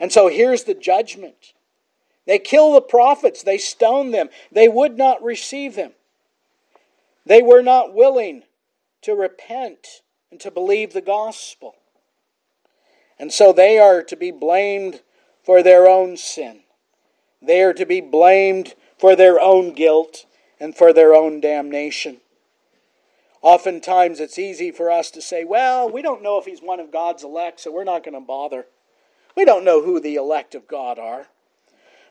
And 0.00 0.12
so 0.12 0.28
here's 0.28 0.64
the 0.64 0.74
judgment. 0.74 1.52
They 2.26 2.38
kill 2.38 2.74
the 2.74 2.82
prophets, 2.82 3.42
they 3.42 3.56
stone 3.56 4.10
them, 4.10 4.28
they 4.52 4.68
would 4.68 4.98
not 4.98 5.22
receive 5.22 5.74
them. 5.74 5.92
They 7.24 7.42
were 7.42 7.62
not 7.62 7.94
willing 7.94 8.42
to 9.02 9.14
repent 9.14 10.02
and 10.30 10.38
to 10.40 10.50
believe 10.50 10.92
the 10.92 11.00
gospel. 11.00 11.76
And 13.18 13.32
so 13.32 13.52
they 13.52 13.78
are 13.78 14.02
to 14.02 14.16
be 14.16 14.30
blamed 14.30 15.02
for 15.42 15.62
their 15.62 15.88
own 15.88 16.16
sin. 16.16 16.60
They 17.42 17.62
are 17.62 17.72
to 17.74 17.86
be 17.86 18.00
blamed 18.00 18.74
for 18.98 19.16
their 19.16 19.40
own 19.40 19.72
guilt 19.72 20.26
and 20.60 20.76
for 20.76 20.92
their 20.92 21.14
own 21.14 21.40
damnation. 21.40 22.18
Oftentimes 23.40 24.18
it's 24.18 24.38
easy 24.38 24.70
for 24.70 24.90
us 24.90 25.10
to 25.12 25.22
say, 25.22 25.44
well, 25.44 25.88
we 25.88 26.02
don't 26.02 26.22
know 26.22 26.38
if 26.38 26.44
he's 26.44 26.60
one 26.60 26.80
of 26.80 26.92
God's 26.92 27.22
elect, 27.22 27.60
so 27.60 27.72
we're 27.72 27.84
not 27.84 28.04
going 28.04 28.14
to 28.14 28.20
bother. 28.20 28.66
We 29.36 29.44
don't 29.44 29.64
know 29.64 29.82
who 29.82 30.00
the 30.00 30.16
elect 30.16 30.54
of 30.54 30.66
God 30.66 30.98
are. 30.98 31.28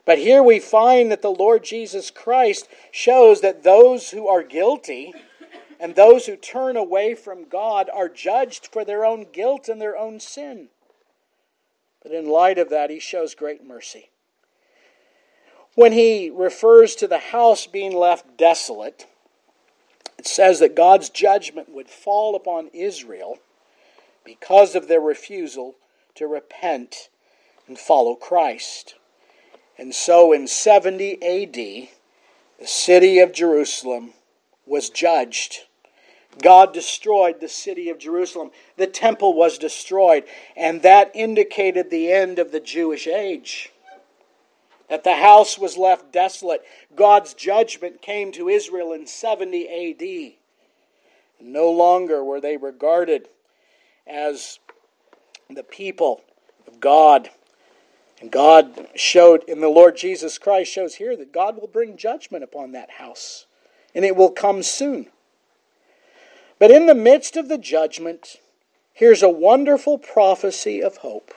But 0.06 0.18
here 0.18 0.42
we 0.42 0.58
find 0.58 1.12
that 1.12 1.20
the 1.20 1.30
Lord 1.30 1.64
Jesus 1.64 2.10
Christ 2.10 2.66
shows 2.90 3.42
that 3.42 3.62
those 3.62 4.10
who 4.10 4.26
are 4.26 4.42
guilty 4.42 5.12
and 5.78 5.94
those 5.94 6.24
who 6.24 6.36
turn 6.36 6.78
away 6.78 7.14
from 7.14 7.46
God 7.46 7.90
are 7.92 8.08
judged 8.08 8.68
for 8.72 8.86
their 8.86 9.04
own 9.04 9.26
guilt 9.30 9.68
and 9.68 9.80
their 9.80 9.98
own 9.98 10.18
sin. 10.18 10.70
But 12.02 12.12
in 12.12 12.28
light 12.28 12.58
of 12.58 12.70
that, 12.70 12.90
he 12.90 13.00
shows 13.00 13.34
great 13.34 13.64
mercy. 13.64 14.10
When 15.74 15.92
he 15.92 16.30
refers 16.30 16.94
to 16.96 17.06
the 17.06 17.18
house 17.18 17.66
being 17.66 17.94
left 17.94 18.36
desolate, 18.36 19.06
it 20.18 20.26
says 20.26 20.58
that 20.58 20.74
God's 20.74 21.08
judgment 21.08 21.68
would 21.68 21.88
fall 21.88 22.34
upon 22.34 22.68
Israel 22.72 23.38
because 24.24 24.74
of 24.74 24.88
their 24.88 25.00
refusal 25.00 25.76
to 26.16 26.26
repent 26.26 27.08
and 27.68 27.78
follow 27.78 28.14
Christ. 28.14 28.96
And 29.78 29.94
so 29.94 30.32
in 30.32 30.48
70 30.48 31.14
AD, 31.22 31.88
the 32.58 32.66
city 32.66 33.20
of 33.20 33.32
Jerusalem 33.32 34.14
was 34.66 34.90
judged. 34.90 35.67
God 36.42 36.72
destroyed 36.72 37.40
the 37.40 37.48
city 37.48 37.90
of 37.90 37.98
Jerusalem. 37.98 38.50
The 38.76 38.86
temple 38.86 39.34
was 39.34 39.58
destroyed, 39.58 40.24
and 40.56 40.82
that 40.82 41.10
indicated 41.14 41.90
the 41.90 42.12
end 42.12 42.38
of 42.38 42.52
the 42.52 42.60
Jewish 42.60 43.06
age. 43.06 43.72
That 44.88 45.04
the 45.04 45.16
house 45.16 45.58
was 45.58 45.76
left 45.76 46.12
desolate. 46.12 46.62
God's 46.94 47.34
judgment 47.34 48.00
came 48.00 48.32
to 48.32 48.48
Israel 48.48 48.92
in 48.92 49.06
70 49.06 49.92
AD. 49.92 50.34
No 51.40 51.70
longer 51.70 52.24
were 52.24 52.40
they 52.40 52.56
regarded 52.56 53.28
as 54.06 54.58
the 55.50 55.62
people 55.62 56.22
of 56.66 56.80
God. 56.80 57.30
And 58.20 58.30
God 58.30 58.88
showed, 58.96 59.48
and 59.48 59.62
the 59.62 59.68
Lord 59.68 59.96
Jesus 59.96 60.38
Christ 60.38 60.72
shows 60.72 60.96
here 60.96 61.16
that 61.16 61.32
God 61.32 61.56
will 61.60 61.68
bring 61.68 61.96
judgment 61.96 62.42
upon 62.42 62.72
that 62.72 62.92
house, 62.92 63.46
and 63.94 64.04
it 64.04 64.16
will 64.16 64.30
come 64.30 64.62
soon. 64.62 65.06
But 66.58 66.70
in 66.70 66.86
the 66.86 66.94
midst 66.94 67.36
of 67.36 67.48
the 67.48 67.58
judgment, 67.58 68.36
here's 68.92 69.22
a 69.22 69.28
wonderful 69.28 69.98
prophecy 69.98 70.82
of 70.82 70.98
hope. 70.98 71.32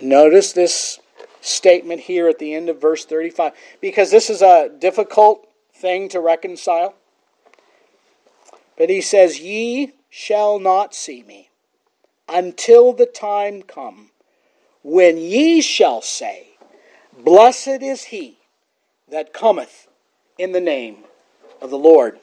Notice 0.00 0.52
this 0.52 1.00
statement 1.40 2.02
here 2.02 2.28
at 2.28 2.38
the 2.38 2.54
end 2.54 2.68
of 2.68 2.80
verse 2.80 3.04
35, 3.04 3.52
because 3.80 4.10
this 4.10 4.28
is 4.28 4.42
a 4.42 4.68
difficult 4.78 5.48
thing 5.74 6.08
to 6.10 6.20
reconcile. 6.20 6.94
But 8.76 8.90
he 8.90 9.00
says, 9.00 9.40
Ye 9.40 9.92
shall 10.10 10.58
not 10.58 10.94
see 10.94 11.22
me 11.22 11.50
until 12.28 12.92
the 12.92 13.06
time 13.06 13.62
come 13.62 14.10
when 14.82 15.16
ye 15.16 15.60
shall 15.60 16.02
say, 16.02 16.48
Blessed 17.16 17.82
is 17.82 18.04
he 18.04 18.38
that 19.08 19.32
cometh 19.32 19.86
in 20.38 20.52
the 20.52 20.60
name 20.60 21.04
of 21.60 21.70
the 21.70 21.78
Lord. 21.78 22.18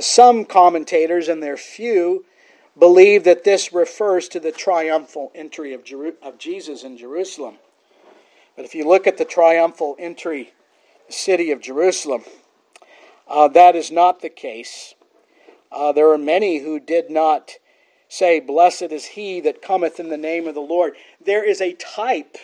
Some 0.00 0.44
commentators, 0.44 1.28
and 1.28 1.42
they're 1.42 1.56
few, 1.56 2.24
believe 2.78 3.24
that 3.24 3.44
this 3.44 3.72
refers 3.72 4.28
to 4.28 4.40
the 4.40 4.52
triumphal 4.52 5.30
entry 5.34 5.72
of, 5.72 5.84
Jeru- 5.84 6.16
of 6.22 6.38
Jesus 6.38 6.82
in 6.82 6.96
Jerusalem. 6.96 7.56
But 8.56 8.64
if 8.64 8.74
you 8.74 8.86
look 8.86 9.06
at 9.06 9.18
the 9.18 9.24
triumphal 9.24 9.96
entry, 9.98 10.52
the 11.06 11.12
city 11.12 11.50
of 11.50 11.60
Jerusalem, 11.60 12.22
uh, 13.28 13.48
that 13.48 13.76
is 13.76 13.90
not 13.90 14.20
the 14.20 14.28
case. 14.28 14.94
Uh, 15.70 15.92
there 15.92 16.10
are 16.10 16.18
many 16.18 16.58
who 16.58 16.78
did 16.78 17.10
not 17.10 17.52
say, 18.08 18.40
Blessed 18.40 18.92
is 18.92 19.06
he 19.06 19.40
that 19.40 19.62
cometh 19.62 19.98
in 19.98 20.08
the 20.08 20.16
name 20.16 20.46
of 20.46 20.54
the 20.54 20.60
Lord. 20.60 20.94
There 21.24 21.44
is 21.44 21.60
a 21.60 21.74
type 21.74 22.36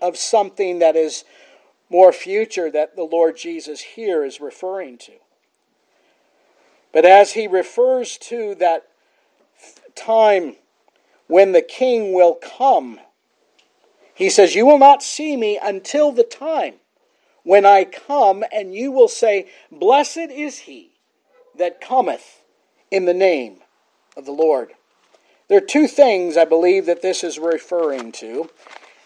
of 0.00 0.16
something 0.16 0.78
that 0.78 0.96
is 0.96 1.24
more 1.90 2.12
future 2.12 2.70
that 2.70 2.94
the 2.94 3.04
Lord 3.04 3.36
Jesus 3.36 3.80
here 3.80 4.24
is 4.24 4.40
referring 4.40 4.98
to. 4.98 5.12
But 6.92 7.04
as 7.04 7.32
he 7.32 7.46
refers 7.46 8.16
to 8.18 8.54
that 8.56 8.88
time 9.94 10.56
when 11.26 11.52
the 11.52 11.62
king 11.62 12.12
will 12.12 12.34
come, 12.34 13.00
he 14.14 14.30
says, 14.30 14.54
You 14.54 14.66
will 14.66 14.78
not 14.78 15.02
see 15.02 15.36
me 15.36 15.58
until 15.62 16.12
the 16.12 16.24
time 16.24 16.74
when 17.44 17.64
I 17.64 17.84
come, 17.84 18.44
and 18.52 18.74
you 18.74 18.90
will 18.90 19.08
say, 19.08 19.48
Blessed 19.70 20.16
is 20.16 20.60
he 20.60 20.92
that 21.56 21.80
cometh 21.80 22.42
in 22.90 23.04
the 23.04 23.14
name 23.14 23.58
of 24.16 24.24
the 24.24 24.32
Lord. 24.32 24.72
There 25.48 25.58
are 25.58 25.62
two 25.62 25.86
things 25.86 26.36
I 26.36 26.44
believe 26.44 26.86
that 26.86 27.00
this 27.00 27.24
is 27.24 27.38
referring 27.38 28.12
to, 28.12 28.50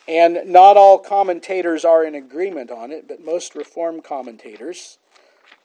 and 0.08 0.40
not 0.46 0.76
all 0.76 0.98
commentators 0.98 1.84
are 1.84 2.04
in 2.04 2.14
agreement 2.14 2.70
on 2.70 2.90
it, 2.90 3.06
but 3.06 3.24
most 3.24 3.54
Reformed 3.54 4.02
commentators 4.02 4.98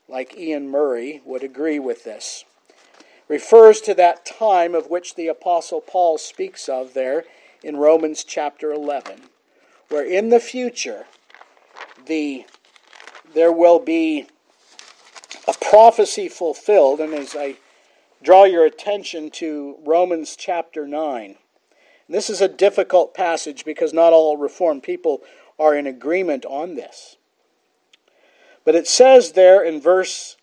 like 0.07 0.35
Iain 0.37 0.69
Murray, 0.69 1.21
would 1.25 1.43
agree 1.43 1.79
with 1.79 2.03
this. 2.03 2.45
Refers 3.27 3.81
to 3.81 3.93
that 3.95 4.25
time 4.25 4.73
of 4.73 4.89
which 4.89 5.15
the 5.15 5.27
Apostle 5.27 5.81
Paul 5.81 6.17
speaks 6.17 6.69
of 6.69 6.93
there 6.93 7.25
in 7.63 7.77
Romans 7.77 8.23
chapter 8.23 8.71
11, 8.71 9.23
where 9.89 10.05
in 10.05 10.29
the 10.29 10.39
future 10.39 11.05
the 12.05 12.45
there 13.33 13.51
will 13.51 13.79
be 13.79 14.27
a 15.47 15.53
prophecy 15.53 16.29
fulfilled, 16.29 16.99
and 17.01 17.13
as 17.13 17.35
I 17.35 17.57
draw 18.23 18.45
your 18.45 18.65
attention 18.65 19.29
to 19.31 19.77
Romans 19.85 20.35
chapter 20.35 20.87
9. 20.87 21.35
This 22.09 22.29
is 22.29 22.41
a 22.41 22.47
difficult 22.47 23.13
passage 23.13 23.65
because 23.65 23.93
not 23.93 24.13
all 24.13 24.37
Reformed 24.37 24.83
people 24.83 25.21
are 25.59 25.75
in 25.75 25.85
agreement 25.85 26.45
on 26.45 26.75
this. 26.75 27.16
But 28.67 28.75
it 28.75 28.85
says 28.85 29.31
there 29.31 29.63
in 29.63 29.79
verse, 29.79 30.35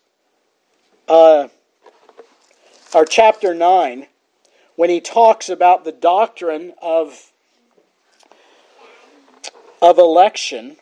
uh, 1.07 1.49
or 2.91 3.05
chapter 3.05 3.53
9, 3.53 4.07
when 4.75 4.89
he 4.89 4.99
talks 4.99 5.47
about 5.47 5.83
the 5.83 5.91
doctrine 5.91 6.73
of, 6.81 7.31
of 9.79 9.99
election, 9.99 10.77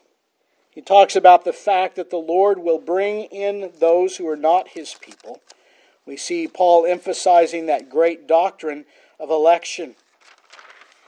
he 0.71 0.81
talks 0.81 1.17
about 1.17 1.43
the 1.43 1.51
fact 1.51 1.97
that 1.97 2.11
the 2.11 2.15
Lord 2.15 2.59
will 2.59 2.79
bring 2.79 3.23
in 3.23 3.73
those 3.77 4.15
who 4.15 4.29
are 4.29 4.37
not 4.37 4.69
his 4.69 4.93
people. 4.93 5.41
We 6.05 6.15
see 6.15 6.47
Paul 6.47 6.85
emphasizing 6.85 7.65
that 7.65 7.89
great 7.89 8.25
doctrine 8.25 8.85
of 9.19 9.29
election. 9.29 9.95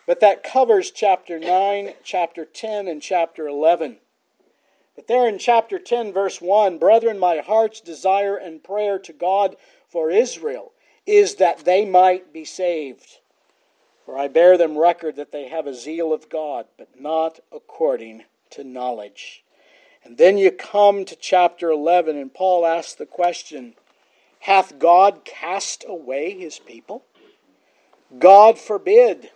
But 0.05 0.19
that 0.19 0.43
covers 0.43 0.91
chapter 0.91 1.39
9, 1.39 1.93
chapter 2.03 2.43
10, 2.43 2.89
and 2.89 3.01
chapter 3.01 3.47
11. 3.47 3.99
But 4.95 5.07
there 5.07 5.27
in 5.27 5.37
chapter 5.37 5.77
10, 5.77 6.13
verse 6.13 6.39
1, 6.39 6.77
brethren, 6.77 7.19
my 7.19 7.37
heart's 7.37 7.81
desire 7.81 8.37
and 8.37 8.63
prayer 8.63 8.97
to 8.99 9.13
God 9.13 9.57
for 9.89 10.09
Israel 10.09 10.71
is 11.05 11.35
that 11.35 11.65
they 11.65 11.85
might 11.85 12.31
be 12.31 12.45
saved. 12.45 13.19
For 14.05 14.17
I 14.17 14.27
bear 14.27 14.57
them 14.57 14.77
record 14.77 15.15
that 15.15 15.31
they 15.31 15.47
have 15.49 15.67
a 15.67 15.73
zeal 15.73 16.13
of 16.13 16.29
God, 16.29 16.67
but 16.77 16.99
not 16.99 17.39
according 17.51 18.23
to 18.51 18.63
knowledge. 18.63 19.43
And 20.03 20.17
then 20.17 20.37
you 20.37 20.51
come 20.51 21.03
to 21.05 21.15
chapter 21.15 21.71
11, 21.71 22.15
and 22.15 22.33
Paul 22.33 22.65
asks 22.65 22.93
the 22.93 23.07
question 23.07 23.73
Hath 24.41 24.77
God 24.77 25.25
cast 25.25 25.83
away 25.87 26.37
his 26.37 26.59
people? 26.59 27.03
God 28.19 28.59
forbid. 28.59 29.31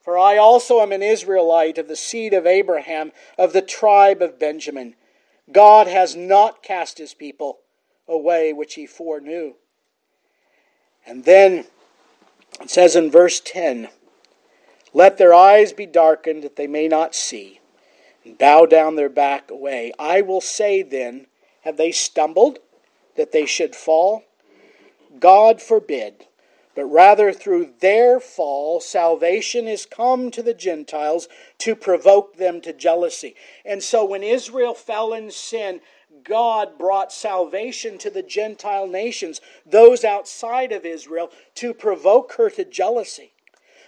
For 0.00 0.16
I 0.16 0.36
also 0.36 0.80
am 0.80 0.92
an 0.92 1.02
Israelite 1.02 1.78
of 1.78 1.88
the 1.88 1.96
seed 1.96 2.32
of 2.32 2.46
Abraham, 2.46 3.12
of 3.36 3.52
the 3.52 3.62
tribe 3.62 4.22
of 4.22 4.38
Benjamin. 4.38 4.94
God 5.52 5.86
has 5.86 6.14
not 6.14 6.62
cast 6.62 6.98
his 6.98 7.14
people 7.14 7.58
away 8.06 8.52
which 8.52 8.74
he 8.74 8.86
foreknew. 8.86 9.54
And 11.06 11.24
then 11.24 11.66
it 12.60 12.70
says 12.70 12.96
in 12.96 13.10
verse 13.10 13.40
10 13.40 13.88
Let 14.92 15.18
their 15.18 15.34
eyes 15.34 15.72
be 15.72 15.86
darkened 15.86 16.42
that 16.42 16.56
they 16.56 16.66
may 16.66 16.88
not 16.88 17.14
see, 17.14 17.60
and 18.24 18.38
bow 18.38 18.66
down 18.66 18.96
their 18.96 19.08
back 19.08 19.50
away. 19.50 19.92
I 19.98 20.20
will 20.20 20.40
say 20.40 20.82
then, 20.82 21.26
Have 21.62 21.76
they 21.76 21.92
stumbled 21.92 22.58
that 23.16 23.32
they 23.32 23.46
should 23.46 23.74
fall? 23.74 24.24
God 25.18 25.60
forbid 25.62 26.26
but 26.78 26.84
rather 26.84 27.32
through 27.32 27.72
their 27.80 28.20
fall, 28.20 28.78
salvation 28.78 29.66
is 29.66 29.84
come 29.84 30.30
to 30.30 30.44
the 30.44 30.54
Gentiles 30.54 31.26
to 31.58 31.74
provoke 31.74 32.36
them 32.36 32.60
to 32.60 32.72
jealousy. 32.72 33.34
And 33.64 33.82
so 33.82 34.04
when 34.04 34.22
Israel 34.22 34.74
fell 34.74 35.12
in 35.12 35.32
sin, 35.32 35.80
God 36.22 36.78
brought 36.78 37.12
salvation 37.12 37.98
to 37.98 38.10
the 38.10 38.22
Gentile 38.22 38.86
nations, 38.86 39.40
those 39.66 40.04
outside 40.04 40.70
of 40.70 40.86
Israel, 40.86 41.32
to 41.56 41.74
provoke 41.74 42.34
her 42.34 42.48
to 42.50 42.64
jealousy. 42.64 43.32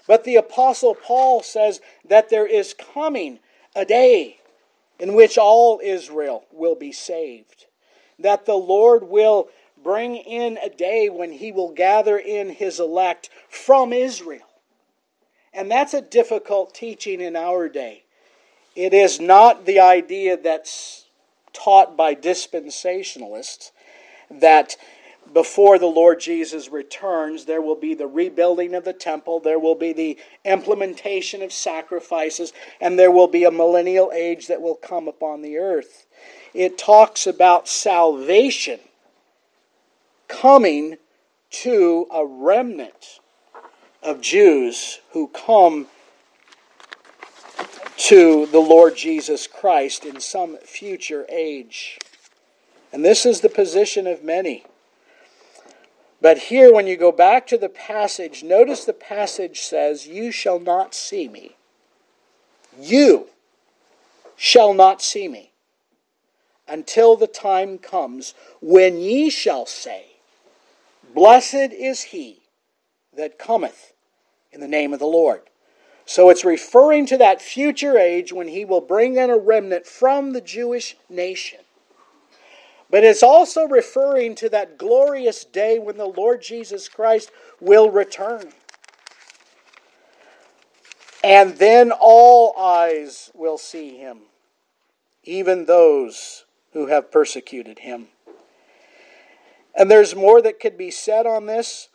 But 0.09 0.25
the 0.25 0.35
Apostle 0.35 0.97
Paul 0.97 1.45
says 1.45 1.81
that 2.05 2.29
there 2.29 2.45
is 2.45 2.75
coming 2.75 3.39
a 3.77 3.85
day 3.85 4.39
in 4.99 5.15
which 5.15 5.39
all 5.39 5.81
Israel 5.81 6.45
will 6.51 6.75
be 6.75 6.91
saved, 6.91 7.67
that 8.19 8.47
the 8.47 8.55
Lord 8.55 9.05
will 9.05 9.49
bring 9.83 10.17
in 10.17 10.59
a 10.63 10.69
day 10.69 11.09
when 11.09 11.33
he 11.33 11.53
will 11.53 11.73
gather 11.73 12.19
in 12.19 12.51
his 12.51 12.81
elect 12.81 13.31
from 13.49 13.93
Israel. 13.93 14.49
And 15.53 15.71
that's 15.71 15.95
a 15.95 16.03
difficult 16.03 16.75
teaching 16.75 17.21
in 17.21 17.37
our 17.37 17.69
day. 17.69 18.05
It 18.77 18.95
is 18.95 19.21
not 19.21 19.67
the 19.67 19.81
idea 19.81 20.37
that's 20.37 21.07
taught 21.53 21.97
by 21.97 22.15
dispensationalists 22.15 23.73
that 24.31 24.77
before 25.33 25.79
the 25.79 25.87
Lord 25.87 26.21
Jesus 26.21 26.69
returns, 26.71 27.45
there 27.45 27.61
will 27.61 27.77
be 27.77 27.95
the 27.95 28.07
rebuilding 28.07 28.75
of 28.75 28.85
the 28.85 28.93
temple, 28.93 29.41
there 29.41 29.59
will 29.59 29.75
be 29.75 29.93
the 29.93 30.19
implementation 30.45 31.43
of 31.43 31.53
sacrifices, 31.53 32.53
and 32.81 32.99
there 32.99 33.11
will 33.11 33.29
be 33.29 33.45
a 33.45 33.51
millennial 33.51 34.11
age 34.13 34.49
that 34.49 34.63
will 34.63 34.75
come 34.75 35.07
upon 35.09 35.43
the 35.43 35.59
earth. 35.59 36.07
It 36.53 36.79
talks 36.79 37.27
about 37.27 37.69
salvation 37.69 38.81
coming 40.31 40.97
to 41.51 42.07
a 42.13 42.25
remnant 42.25 43.21
of 44.03 44.21
Jews 44.21 45.01
who 45.13 45.29
come 45.29 45.89
to 47.97 48.47
the 48.47 48.61
Lord 48.61 48.97
Jesus 48.97 49.47
Christ 49.47 50.07
in 50.07 50.21
some 50.21 50.57
future 50.59 51.27
age. 51.29 51.99
And 52.93 53.05
this 53.05 53.27
is 53.27 53.41
the 53.41 53.49
position 53.49 54.07
of 54.07 54.25
many. 54.25 54.65
But 56.23 56.39
here, 56.39 56.73
when 56.73 56.87
you 56.87 56.97
go 56.97 57.13
back 57.13 57.47
to 57.49 57.59
the 57.59 57.69
passage, 57.69 58.43
notice 58.43 58.85
the 58.85 58.93
passage 58.93 59.61
says, 59.61 60.07
You 60.07 60.31
shall 60.31 60.61
not 60.61 60.95
see 60.95 61.29
me. 61.29 61.57
You 62.79 63.29
shall 64.37 64.75
not 64.75 65.03
see 65.03 65.29
me 65.29 65.51
until 66.69 67.17
the 67.17 67.27
time 67.27 67.79
comes 67.79 68.35
when 68.61 68.99
ye 68.99 69.29
shall 69.29 69.67
say, 69.67 70.10
Blessed 71.15 71.73
is 71.73 72.03
he 72.03 72.43
that 73.17 73.39
cometh 73.39 73.93
in 74.53 74.61
the 74.61 74.69
name 74.69 74.93
of 74.93 74.99
the 74.99 75.07
Lord. 75.07 75.43
So 76.05 76.29
it's 76.29 76.45
referring 76.45 77.07
to 77.07 77.19
that 77.19 77.41
future 77.41 77.97
age 77.97 78.33
when 78.33 78.49
he 78.49 78.65
will 78.65 78.81
bring 78.81 79.17
in 79.17 79.31
a 79.31 79.39
remnant 79.39 79.87
from 79.87 80.33
the 80.33 80.41
Jewish 80.41 80.97
nation. 81.09 81.61
But 82.91 83.05
it's 83.05 83.23
also 83.23 83.69
referring 83.69 84.35
to 84.37 84.49
that 84.49 84.77
glorious 84.77 85.45
day 85.45 85.79
when 85.79 85.97
the 85.97 86.07
Lord 86.07 86.43
Jesus 86.43 86.89
Christ 86.89 87.31
will 87.61 87.91
return. 87.91 88.53
And 91.23 91.57
then 91.59 91.93
all 91.93 92.59
eyes 92.59 93.31
will 93.35 93.59
see 93.59 93.97
him, 93.97 94.23
even 95.23 95.67
those 95.67 96.45
who 96.73 96.87
have 96.87 97.13
persecuted 97.13 97.81
him. 97.81 98.09
And 99.75 99.91
there's 99.91 100.15
more 100.15 100.43
that 100.43 100.61
could 100.61 100.77
be 100.77 100.91
said 100.91 101.27
on 101.27 101.47
this, 101.47 101.89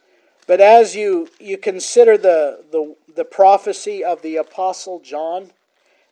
but 0.47 0.61
as 0.61 0.95
you, 0.95 1.29
you 1.39 1.57
consider 1.57 2.17
the, 2.17 2.63
the, 2.71 2.95
the 3.15 3.25
prophecy 3.25 4.03
of 4.03 4.21
the 4.21 4.37
Apostle 4.37 4.99
John, 4.99 5.51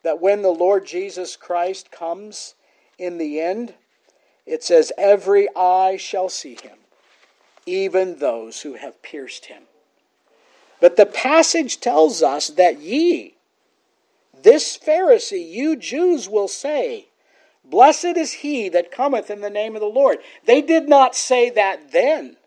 that 0.03 0.21
when 0.21 0.41
the 0.41 0.49
Lord 0.49 0.85
Jesus 0.85 1.35
Christ 1.35 1.91
comes 1.91 2.55
in 2.97 3.17
the 3.17 3.39
end, 3.39 3.75
it 4.45 4.63
says, 4.63 4.91
Every 4.97 5.47
eye 5.55 5.97
shall 5.97 6.29
see 6.29 6.57
him, 6.61 6.77
even 7.65 8.17
those 8.17 8.61
who 8.61 8.73
have 8.73 9.01
pierced 9.01 9.45
him. 9.45 9.63
But 10.81 10.97
the 10.97 11.05
passage 11.05 11.79
tells 11.79 12.21
us 12.21 12.47
that 12.49 12.79
ye, 12.79 13.35
this 14.41 14.77
Pharisee, 14.77 15.49
you 15.49 15.77
Jews 15.77 16.27
will 16.27 16.49
say, 16.49 17.07
Blessed 17.65 18.17
is 18.17 18.33
he 18.33 18.69
that 18.69 18.91
cometh 18.91 19.29
in 19.29 19.41
the 19.41 19.49
name 19.49 19.75
of 19.75 19.81
the 19.81 19.87
Lord. 19.87 20.19
They 20.45 20.61
did 20.61 20.89
not 20.89 21.15
say 21.15 21.49
that 21.51 21.91
then. 21.91 22.37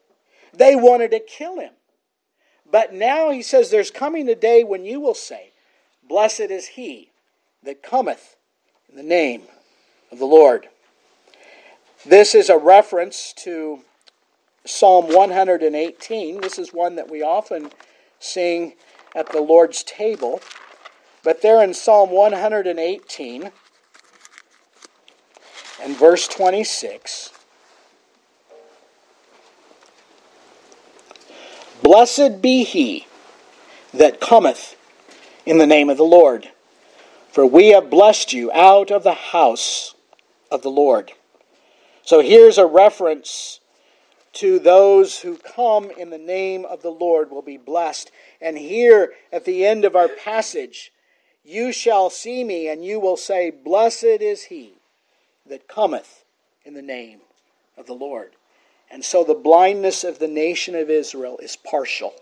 They 0.53 0.77
wanted 0.77 1.11
to 1.13 1.21
kill 1.21 1.59
him. 1.59 1.73
But 2.71 2.93
now 2.93 3.31
he 3.31 3.43
says, 3.43 3.71
There's 3.71 3.91
coming 3.91 4.29
a 4.29 4.35
day 4.35 4.65
when 4.65 4.85
you 4.85 5.01
will 5.01 5.15
say, 5.15 5.53
Blessed 6.07 6.41
is 6.41 6.69
he 6.69 7.11
that 7.63 7.83
cometh 7.83 8.37
in 8.89 8.97
the 8.97 9.03
name 9.03 9.43
of 10.11 10.19
the 10.19 10.27
Lord. 10.27 10.69
This 12.05 12.35
is 12.35 12.49
a 12.49 12.59
reference 12.59 13.33
to 13.39 13.81
Psalm 14.65 15.13
118. 15.13 16.41
This 16.41 16.59
is 16.59 16.73
one 16.73 16.97
that 16.97 17.11
we 17.11 17.23
often 17.23 17.71
sing 18.19 18.75
at 19.15 19.31
the 19.33 19.41
Lord's 19.41 19.83
table. 19.83 20.41
But 21.25 21.43
there 21.43 21.63
in 21.63 21.75
Psalm 21.75 22.11
118 22.11 23.51
and 25.87 25.97
verse 25.97 26.27
26, 26.27 27.31
Blessed 31.81 32.43
be 32.43 32.65
he 32.65 33.07
that 33.95 34.21
cometh 34.21 34.75
in 35.47 35.59
the 35.59 35.67
name 35.67 35.89
of 35.89 35.97
the 35.97 36.03
Lord, 36.03 36.49
for 37.31 37.47
we 37.47 37.69
have 37.69 37.89
blessed 37.89 38.33
you 38.33 38.51
out 38.51 38.91
of 38.91 39.05
the 39.05 39.15
house 39.15 39.95
of 40.51 40.63
the 40.63 40.73
Lord. 40.73 41.13
So 42.03 42.21
here's 42.21 42.59
a 42.59 42.67
reference 42.67 43.61
to 44.33 44.59
those 44.59 45.21
who 45.21 45.37
come 45.37 45.93
in 45.93 46.11
the 46.11 46.19
name 46.19 46.65
of 46.65 46.83
the 46.83 46.91
Lord 46.91 47.31
will 47.31 47.43
be 47.43 47.59
blessed. 47.59 48.11
And 48.41 48.59
here 48.59 49.13
at 49.33 49.45
the 49.45 49.65
end 49.65 49.85
of 49.85 49.95
our 49.95 50.09
passage, 50.09 50.93
you 51.45 51.71
shall 51.71 52.11
see 52.11 52.43
me, 52.43 52.67
and 52.69 52.85
you 52.85 52.99
will 52.99 53.17
say, 53.17 53.51
Blessed 53.51 54.03
is 54.03 54.43
he 54.45 54.76
that 55.49 55.69
cometh 55.69 56.25
in 56.65 56.75
the 56.75 56.83
name 56.83 57.21
of 57.77 57.87
the 57.87 57.95
Lord. 57.95 58.33
And 58.91 59.05
so 59.05 59.25
the 59.25 59.35
blindness 59.35 60.05
of 60.05 60.19
the 60.19 60.29
nation 60.29 60.75
of 60.75 60.91
Israel 60.91 61.39
is 61.39 61.57
partial. 61.57 62.15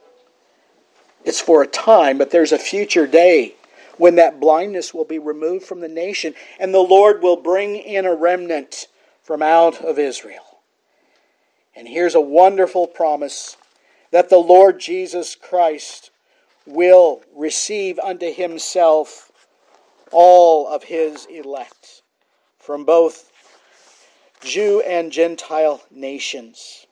It's 1.25 1.41
for 1.41 1.63
a 1.63 1.67
time, 1.67 2.19
but 2.19 2.31
there's 2.31 2.53
a 2.53 2.59
future 2.59 3.07
day 3.07 3.55
when 3.97 4.17
that 4.17 4.41
blindness 4.41 4.93
will 4.93 5.05
be 5.05 5.19
removed 5.19 5.65
from 5.65 5.81
the 5.81 5.89
nation, 5.89 6.35
and 6.59 6.75
the 6.75 6.79
Lord 6.79 7.23
will 7.23 7.37
bring 7.37 7.77
in 7.77 8.05
a 8.05 8.15
remnant 8.15 8.89
from 9.23 9.41
out 9.41 9.81
of 9.83 9.99
Israel. 9.99 10.59
And 11.77 11.89
here's 11.89 12.15
a 12.15 12.21
wonderful 12.21 12.87
promise 12.87 13.57
that 14.11 14.29
the 14.31 14.39
Lord 14.39 14.81
Jesus 14.81 15.35
Christ 15.35 16.11
will 16.67 17.23
receive 17.35 17.99
unto 17.99 18.33
himself 18.33 19.31
all 20.13 20.69
of 20.69 20.85
his 20.85 21.27
elect 21.27 22.03
from 22.65 22.85
both 22.85 23.31
Jew 24.43 24.81
and 24.87 25.13
Gentile 25.13 25.83
nations. 25.91 26.87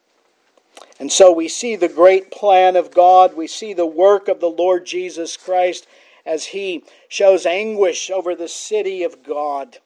And 1.00 1.10
so 1.10 1.32
we 1.32 1.48
see 1.48 1.76
the 1.76 1.88
great 1.88 2.30
plan 2.30 2.76
of 2.76 2.92
God. 2.92 3.34
We 3.34 3.46
see 3.46 3.72
the 3.72 3.86
work 3.86 4.28
of 4.28 4.40
the 4.40 4.50
Lord 4.50 4.84
Jesus 4.84 5.36
Christ 5.36 5.86
as 6.26 6.46
he 6.46 6.84
shows 7.08 7.46
anguish 7.46 8.10
over 8.10 8.34
the 8.34 8.48
city 8.48 9.02
of 9.02 9.22
God. 9.22 9.78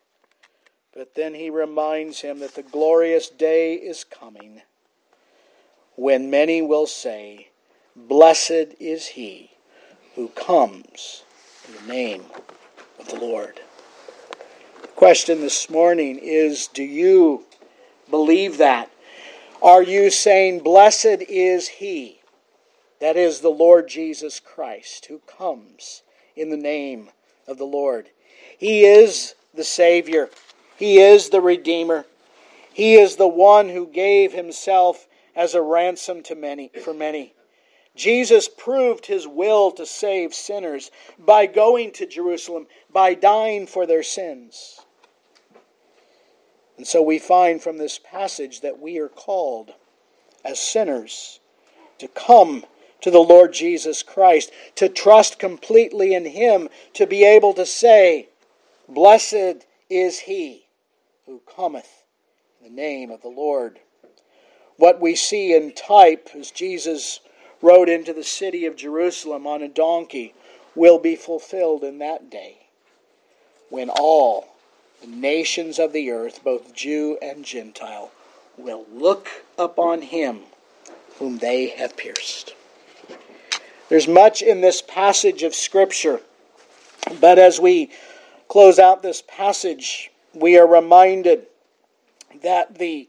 But 0.93 1.15
then 1.15 1.35
he 1.35 1.51
reminds 1.51 2.21
him 2.21 2.41
that 2.41 2.55
the 2.55 2.63
glorious 2.63 3.29
day 3.29 3.75
is 3.75 4.03
coming 4.03 4.63
when 5.95 6.31
many 6.31 6.63
will 6.63 6.87
say, 6.87 7.49
Blessed 7.95 8.75
is 8.81 9.07
he 9.07 9.53
who 10.17 10.29
comes 10.29 11.23
in 11.69 11.87
the 11.87 11.93
name 11.93 12.25
of 12.99 13.09
the 13.09 13.17
Lord. 13.17 13.61
Question 14.97 15.43
this 15.43 15.69
morning 15.69 16.19
is 16.19 16.69
Do 16.69 16.83
you 16.83 17.45
believe 18.09 18.57
that? 18.57 18.91
Are 19.61 19.83
you 19.83 20.09
saying, 20.09 20.61
Blessed 20.61 21.21
is 21.29 21.69
he, 21.69 22.21
that 22.99 23.15
is 23.15 23.41
the 23.41 23.51
Lord 23.51 23.89
Jesus 23.89 24.41
Christ, 24.41 25.05
who 25.05 25.19
comes 25.27 26.01
in 26.35 26.49
the 26.49 26.57
name 26.57 27.11
of 27.47 27.59
the 27.59 27.67
Lord? 27.67 28.09
He 28.57 28.87
is 28.87 29.35
the 29.53 29.65
Savior. 29.65 30.31
He 30.79 30.99
is 30.99 31.29
the 31.29 31.43
Redeemer. 31.43 32.07
He 32.73 32.95
is 32.95 33.17
the 33.17 33.29
one 33.29 33.69
who 33.69 33.87
gave 33.87 34.33
himself 34.33 35.07
as 35.37 35.55
a 35.55 35.61
ransom 35.61 36.23
to 36.23 36.35
many 36.35 36.71
for 36.83 36.95
many. 36.95 37.35
Jesus 37.95 38.49
proved 38.49 39.05
his 39.05 39.27
will 39.27 39.73
to 39.73 39.85
save 39.85 40.33
sinners 40.33 40.91
by 41.19 41.45
going 41.45 41.93
to 41.93 42.07
Jerusalem, 42.07 42.67
by 42.91 43.13
dying 43.13 43.67
for 43.67 43.85
their 43.87 44.03
sins. 44.03 44.81
And 46.77 46.87
so 46.87 47.01
we 47.03 47.19
find 47.19 47.63
from 47.63 47.79
this 47.79 47.99
passage 47.99 48.61
that 48.61 48.81
we 48.81 48.99
are 48.99 49.09
called 49.09 49.73
as 50.45 50.61
sinners 50.61 51.41
to 51.99 52.09
come 52.09 52.65
to 53.01 53.11
the 53.11 53.19
Lord 53.19 53.53
Jesus 53.53 54.03
Christ, 54.03 54.51
to 54.75 54.89
trust 54.89 55.39
completely 55.39 56.15
in 56.15 56.25
him, 56.25 56.69
to 56.95 57.07
be 57.07 57.25
able 57.25 57.55
to 57.55 57.67
say, 57.67 58.29
Blessed 58.89 59.67
is 59.89 60.21
he 60.21 60.67
who 61.27 61.41
cometh 61.41 62.03
in 62.61 62.69
the 62.69 62.83
name 62.83 63.11
of 63.11 63.23
the 63.23 63.29
Lord. 63.29 63.81
What 64.77 65.01
we 65.01 65.15
see 65.15 65.55
in 65.55 65.73
type 65.73 66.31
as 66.39 66.51
Jesus 66.51 67.21
rode 67.63 67.89
into 67.89 68.13
the 68.13 68.25
city 68.25 68.67
of 68.67 68.77
Jerusalem 68.77 69.47
on 69.47 69.63
a 69.63 69.69
donkey 69.69 70.35
will 70.75 70.99
be 70.99 71.17
fulfilled 71.17 71.83
in 71.83 71.99
that 71.99 72.31
day 72.31 72.69
when 73.71 73.89
all 73.89 74.56
the 75.01 75.07
nations 75.07 75.79
of 75.79 75.93
the 75.93 76.11
earth, 76.11 76.43
both 76.43 76.75
Jew 76.75 77.19
and 77.21 77.45
Gentile, 77.45 78.11
will 78.57 78.87
look 78.93 79.29
upon 79.59 80.03
him 80.03 80.41
whom 81.19 81.39
they 81.39 81.69
have 81.69 81.97
pierced. 81.97 82.55
There's 83.89 84.09
much 84.09 84.43
in 84.43 84.61
this 84.61 84.83
passage 84.83 85.43
of 85.43 85.55
Scripture, 85.55 86.21
but 87.21 87.39
as 87.39 87.61
we 87.61 87.91
close 88.49 88.79
out 88.79 89.03
this 89.03 89.23
passage, 89.23 90.11
we 90.35 90.59
are 90.59 90.67
reminded 90.67 91.47
that 92.43 92.79
the 92.79 93.09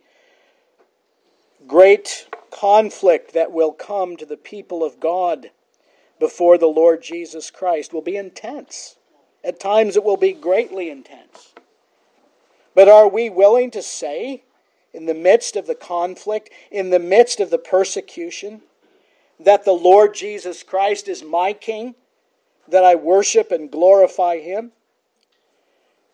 great 1.68 2.28
conflict 2.52 3.34
that 3.34 3.52
will 3.52 3.72
come 3.72 4.16
to 4.18 4.26
the 4.26 4.38
people 4.38 4.84
of 4.84 5.00
God 5.00 5.52
before 6.20 6.58
the 6.58 6.68
Lord 6.68 7.02
Jesus 7.02 7.52
Christ 7.52 7.94
will 7.94 8.02
be 8.02 8.16
intense. 8.16 8.96
At 9.44 9.60
times 9.60 9.96
it 9.96 10.04
will 10.04 10.18
be 10.18 10.34
greatly 10.34 10.90
intense. 10.90 11.54
But 12.78 12.90
are 12.90 13.08
we 13.08 13.32
willing 13.32 13.72
to 13.72 13.82
say, 13.82 14.44
in 14.94 15.08
the 15.08 15.16
midst 15.16 15.56
of 15.56 15.66
the 15.66 15.74
conflict, 15.74 16.52
in 16.70 16.92
the 16.92 17.00
midst 17.00 17.40
of 17.40 17.50
the 17.50 17.58
persecution, 17.58 18.62
that 19.40 19.66
the 19.66 19.72
Lord 19.72 20.14
Jesus 20.14 20.62
Christ 20.62 21.08
is 21.08 21.24
my 21.24 21.54
King, 21.54 21.96
that 22.68 22.84
I 22.84 22.94
worship 22.94 23.52
and 23.52 23.72
glorify 23.72 24.38
Him? 24.38 24.74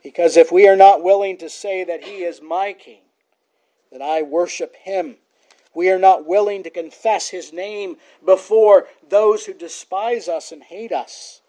Because 0.01 0.37
if 0.37 0.53
we 0.53 0.65
are 0.65 0.77
not 0.77 1.03
willing 1.03 1.35
to 1.39 1.49
say 1.49 1.83
that 1.83 2.05
He 2.05 2.23
is 2.23 2.41
my 2.41 2.71
King, 2.71 3.01
that 3.91 4.01
I 4.01 4.21
worship 4.21 4.73
Him, 4.77 5.17
we 5.75 5.89
are 5.89 5.99
not 5.99 6.25
willing 6.25 6.63
to 6.63 6.69
confess 6.69 7.27
His 7.27 7.51
name 7.51 7.97
before 8.25 8.87
those 9.09 9.45
who 9.45 9.53
despise 9.53 10.29
us 10.29 10.53
and 10.53 10.63
hate 10.63 10.93
us, 10.93 11.41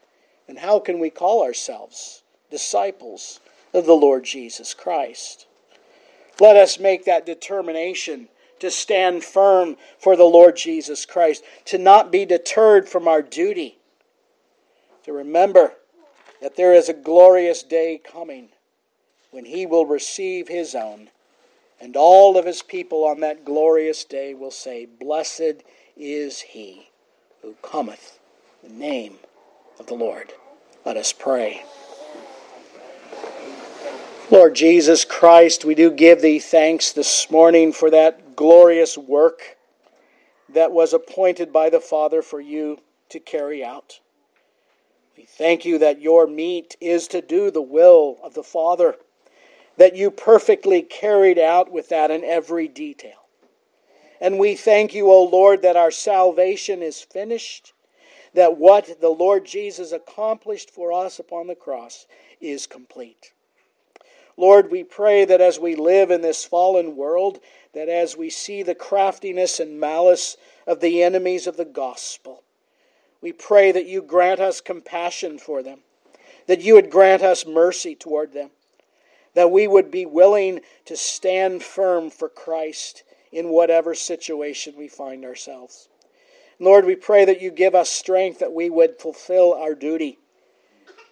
then 0.49 0.57
how 0.57 0.81
can 0.81 0.99
we 0.99 1.09
call 1.09 1.45
ourselves 1.45 2.25
disciples 2.51 3.39
of 3.75 3.85
the 3.85 3.93
Lord 3.93 4.25
Jesus 4.25 4.73
Christ? 4.73 5.47
Let 6.41 6.57
us 6.57 6.79
make 6.79 7.05
that 7.05 7.27
determination 7.27 8.29
to 8.61 8.71
stand 8.71 9.25
firm 9.25 9.77
for 9.99 10.17
the 10.17 10.25
Lord 10.25 10.57
Jesus 10.57 11.05
Christ, 11.05 11.45
to 11.67 11.77
not 11.77 12.11
be 12.11 12.25
deterred 12.25 12.89
from 12.89 13.07
our 13.07 13.21
duty, 13.21 13.79
to 15.05 15.13
remember 15.13 15.75
that 16.41 16.57
there 16.57 16.73
is 16.73 16.89
a 16.89 16.95
glorious 16.95 17.63
day 17.63 18.01
coming 18.03 18.49
when 19.31 19.45
he 19.45 19.67
will 19.67 19.87
receive 19.87 20.49
his 20.49 20.75
own, 20.75 21.11
and 21.81 21.97
all 21.97 22.39
of 22.39 22.47
his 22.47 22.63
people 22.63 23.05
on 23.05 23.21
that 23.21 23.45
glorious 23.45 24.05
day 24.05 24.33
will 24.33 24.51
say, 24.51 24.87
Blessed 24.87 25.63
is 25.97 26.41
he 26.41 26.89
who 27.43 27.55
cometh 27.63 28.19
in 28.63 28.71
the 28.71 28.79
name 28.79 29.17
of 29.79 29.87
the 29.87 29.95
Lord. 29.95 30.33
Let 30.85 30.97
us 30.97 31.13
pray. 31.13 31.65
Lord 34.31 34.55
Jesus 34.55 35.05
Christ, 35.05 35.67
we 35.67 35.75
do 35.75 35.91
give 35.91 36.23
thee 36.23 36.39
thanks 36.39 36.93
this 36.93 37.31
morning 37.31 37.75
for 37.75 37.91
that 37.91 38.35
glorious 38.35 38.97
work 38.97 39.59
that 40.49 40.73
was 40.73 40.95
appointed 40.95 41.53
by 41.53 41.69
the 41.69 41.81
Father 41.81 42.23
for 42.23 42.41
you 42.41 42.79
to 43.11 43.21
carry 43.21 43.63
out. 43.63 44.01
We 45.15 45.25
thank 45.25 45.67
you 45.67 45.79
that 45.79 46.01
your 46.01 46.27
meat 46.27 46.75
is 46.81 47.07
to 47.09 47.21
do 47.21 47.51
the 47.51 47.61
will 47.61 48.17
of 48.25 48.33
the 48.33 48.43
Father, 48.43 48.97
that 49.77 49.95
you 49.95 50.11
perfectly 50.11 50.81
carried 50.81 51.39
out 51.39 51.71
with 51.71 51.91
that 51.91 52.11
in 52.11 52.25
every 52.25 52.67
detail. 52.67 53.29
And 54.23 54.39
we 54.39 54.57
thank 54.57 54.95
you, 54.95 55.11
O 55.11 55.23
Lord, 55.23 55.61
that 55.61 55.77
our 55.77 55.91
salvation 55.91 56.83
is 56.83 57.03
finished, 57.03 57.75
that 58.33 58.57
what 58.57 59.03
the 59.03 59.11
Lord 59.11 59.45
Jesus 59.45 59.93
accomplished 59.93 60.71
for 60.71 60.95
us 60.95 61.19
upon 61.19 61.47
the 61.47 61.55
cross 61.55 62.07
is 62.41 62.67
complete. 62.67 63.34
Lord, 64.37 64.71
we 64.71 64.83
pray 64.83 65.25
that 65.25 65.41
as 65.41 65.59
we 65.59 65.77
live 65.77 66.11
in 66.11 66.21
this 66.21 66.45
fallen 66.45 66.97
world, 66.97 67.41
that 67.73 67.89
as 67.89 68.17
we 68.17 68.31
see 68.31 68.63
the 68.63 68.75
craftiness 68.75 69.61
and 69.61 69.79
malice 69.79 70.37
of 70.67 70.81
the 70.81 71.03
enemies 71.03 71.47
of 71.47 71.57
the 71.57 71.65
gospel, 71.65 72.43
we 73.21 73.33
pray 73.33 73.73
that 73.73 73.87
you 73.87 74.03
grant 74.03 74.41
us 74.41 74.61
compassion 74.61 75.39
for 75.39 75.63
them, 75.63 75.81
that 76.47 76.61
you 76.61 76.75
would 76.75 76.91
grant 76.91 77.23
us 77.23 77.47
mercy 77.47 77.95
toward 77.95 78.33
them, 78.33 78.51
that 79.35 79.51
we 79.51 79.67
would 79.67 79.91
be 79.91 80.07
willing 80.07 80.61
to 80.85 80.97
stand 80.97 81.63
firm 81.63 82.11
for 82.11 82.29
Christ 82.29 83.03
in 83.33 83.49
whatever 83.49 83.95
situation 83.95 84.75
we 84.77 84.89
find 84.89 85.25
ourselves. 85.25 85.89
Lord, 86.61 86.85
we 86.85 86.97
pray 86.97 87.25
that 87.25 87.41
you 87.41 87.51
give 87.51 87.75
us 87.75 87.91
strength 87.91 88.39
that 88.39 88.53
we 88.53 88.71
would 88.71 89.01
fulfill 89.01 89.55
our 89.55 89.75
duty, 89.75 90.19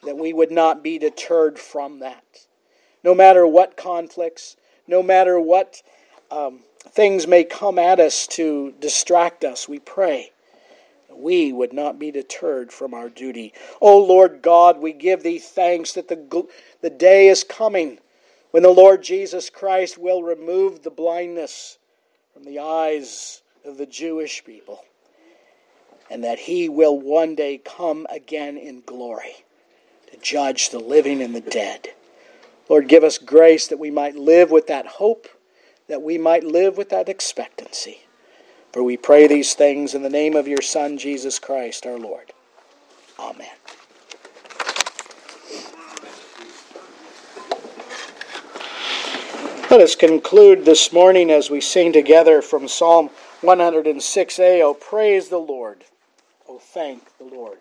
that 0.04 0.16
we 0.16 0.32
would 0.32 0.52
not 0.52 0.82
be 0.82 0.98
deterred 0.98 1.58
from 1.58 1.98
that. 2.00 2.46
No 3.02 3.14
matter 3.14 3.46
what 3.46 3.76
conflicts, 3.76 4.56
no 4.86 5.02
matter 5.02 5.38
what 5.40 5.82
um, 6.30 6.60
things 6.88 7.26
may 7.26 7.44
come 7.44 7.78
at 7.78 8.00
us 8.00 8.26
to 8.28 8.72
distract 8.80 9.44
us, 9.44 9.68
we 9.68 9.78
pray 9.78 10.32
we 11.16 11.52
would 11.52 11.72
not 11.72 11.98
be 11.98 12.10
deterred 12.10 12.72
from 12.72 12.94
our 12.94 13.08
duty. 13.08 13.52
O 13.80 13.94
oh 13.94 13.98
Lord 13.98 14.42
God, 14.42 14.78
we 14.78 14.92
give 14.92 15.22
thee 15.22 15.38
thanks 15.38 15.92
that 15.92 16.08
the, 16.08 16.46
the 16.80 16.90
day 16.90 17.28
is 17.28 17.44
coming 17.44 17.98
when 18.50 18.62
the 18.62 18.70
Lord 18.70 19.02
Jesus 19.02 19.50
Christ 19.50 19.98
will 19.98 20.22
remove 20.22 20.82
the 20.82 20.90
blindness 20.90 21.78
from 22.32 22.44
the 22.44 22.58
eyes 22.58 23.42
of 23.64 23.78
the 23.78 23.86
Jewish 23.86 24.44
people, 24.44 24.84
and 26.10 26.24
that 26.24 26.40
he 26.40 26.68
will 26.68 26.98
one 26.98 27.34
day 27.34 27.58
come 27.58 28.06
again 28.10 28.56
in 28.56 28.82
glory 28.84 29.44
to 30.10 30.18
judge 30.18 30.70
the 30.70 30.80
living 30.80 31.22
and 31.22 31.34
the 31.34 31.40
dead. 31.40 31.88
Lord, 32.72 32.88
give 32.88 33.04
us 33.04 33.18
grace 33.18 33.66
that 33.66 33.78
we 33.78 33.90
might 33.90 34.16
live 34.16 34.50
with 34.50 34.66
that 34.68 34.86
hope, 34.86 35.28
that 35.88 36.00
we 36.00 36.16
might 36.16 36.42
live 36.42 36.78
with 36.78 36.88
that 36.88 37.06
expectancy. 37.06 38.06
For 38.72 38.82
we 38.82 38.96
pray 38.96 39.26
these 39.26 39.52
things 39.52 39.94
in 39.94 40.00
the 40.00 40.08
name 40.08 40.34
of 40.34 40.48
your 40.48 40.62
Son, 40.62 40.96
Jesus 40.96 41.38
Christ, 41.38 41.84
our 41.84 41.98
Lord. 41.98 42.32
Amen. 43.18 43.46
Let 49.70 49.82
us 49.82 49.94
conclude 49.94 50.64
this 50.64 50.94
morning 50.94 51.30
as 51.30 51.50
we 51.50 51.60
sing 51.60 51.92
together 51.92 52.40
from 52.40 52.68
Psalm 52.68 53.10
106a. 53.42 54.62
Oh, 54.62 54.72
praise 54.72 55.28
the 55.28 55.36
Lord. 55.36 55.84
Oh, 56.48 56.58
thank 56.58 57.18
the 57.18 57.24
Lord. 57.24 57.58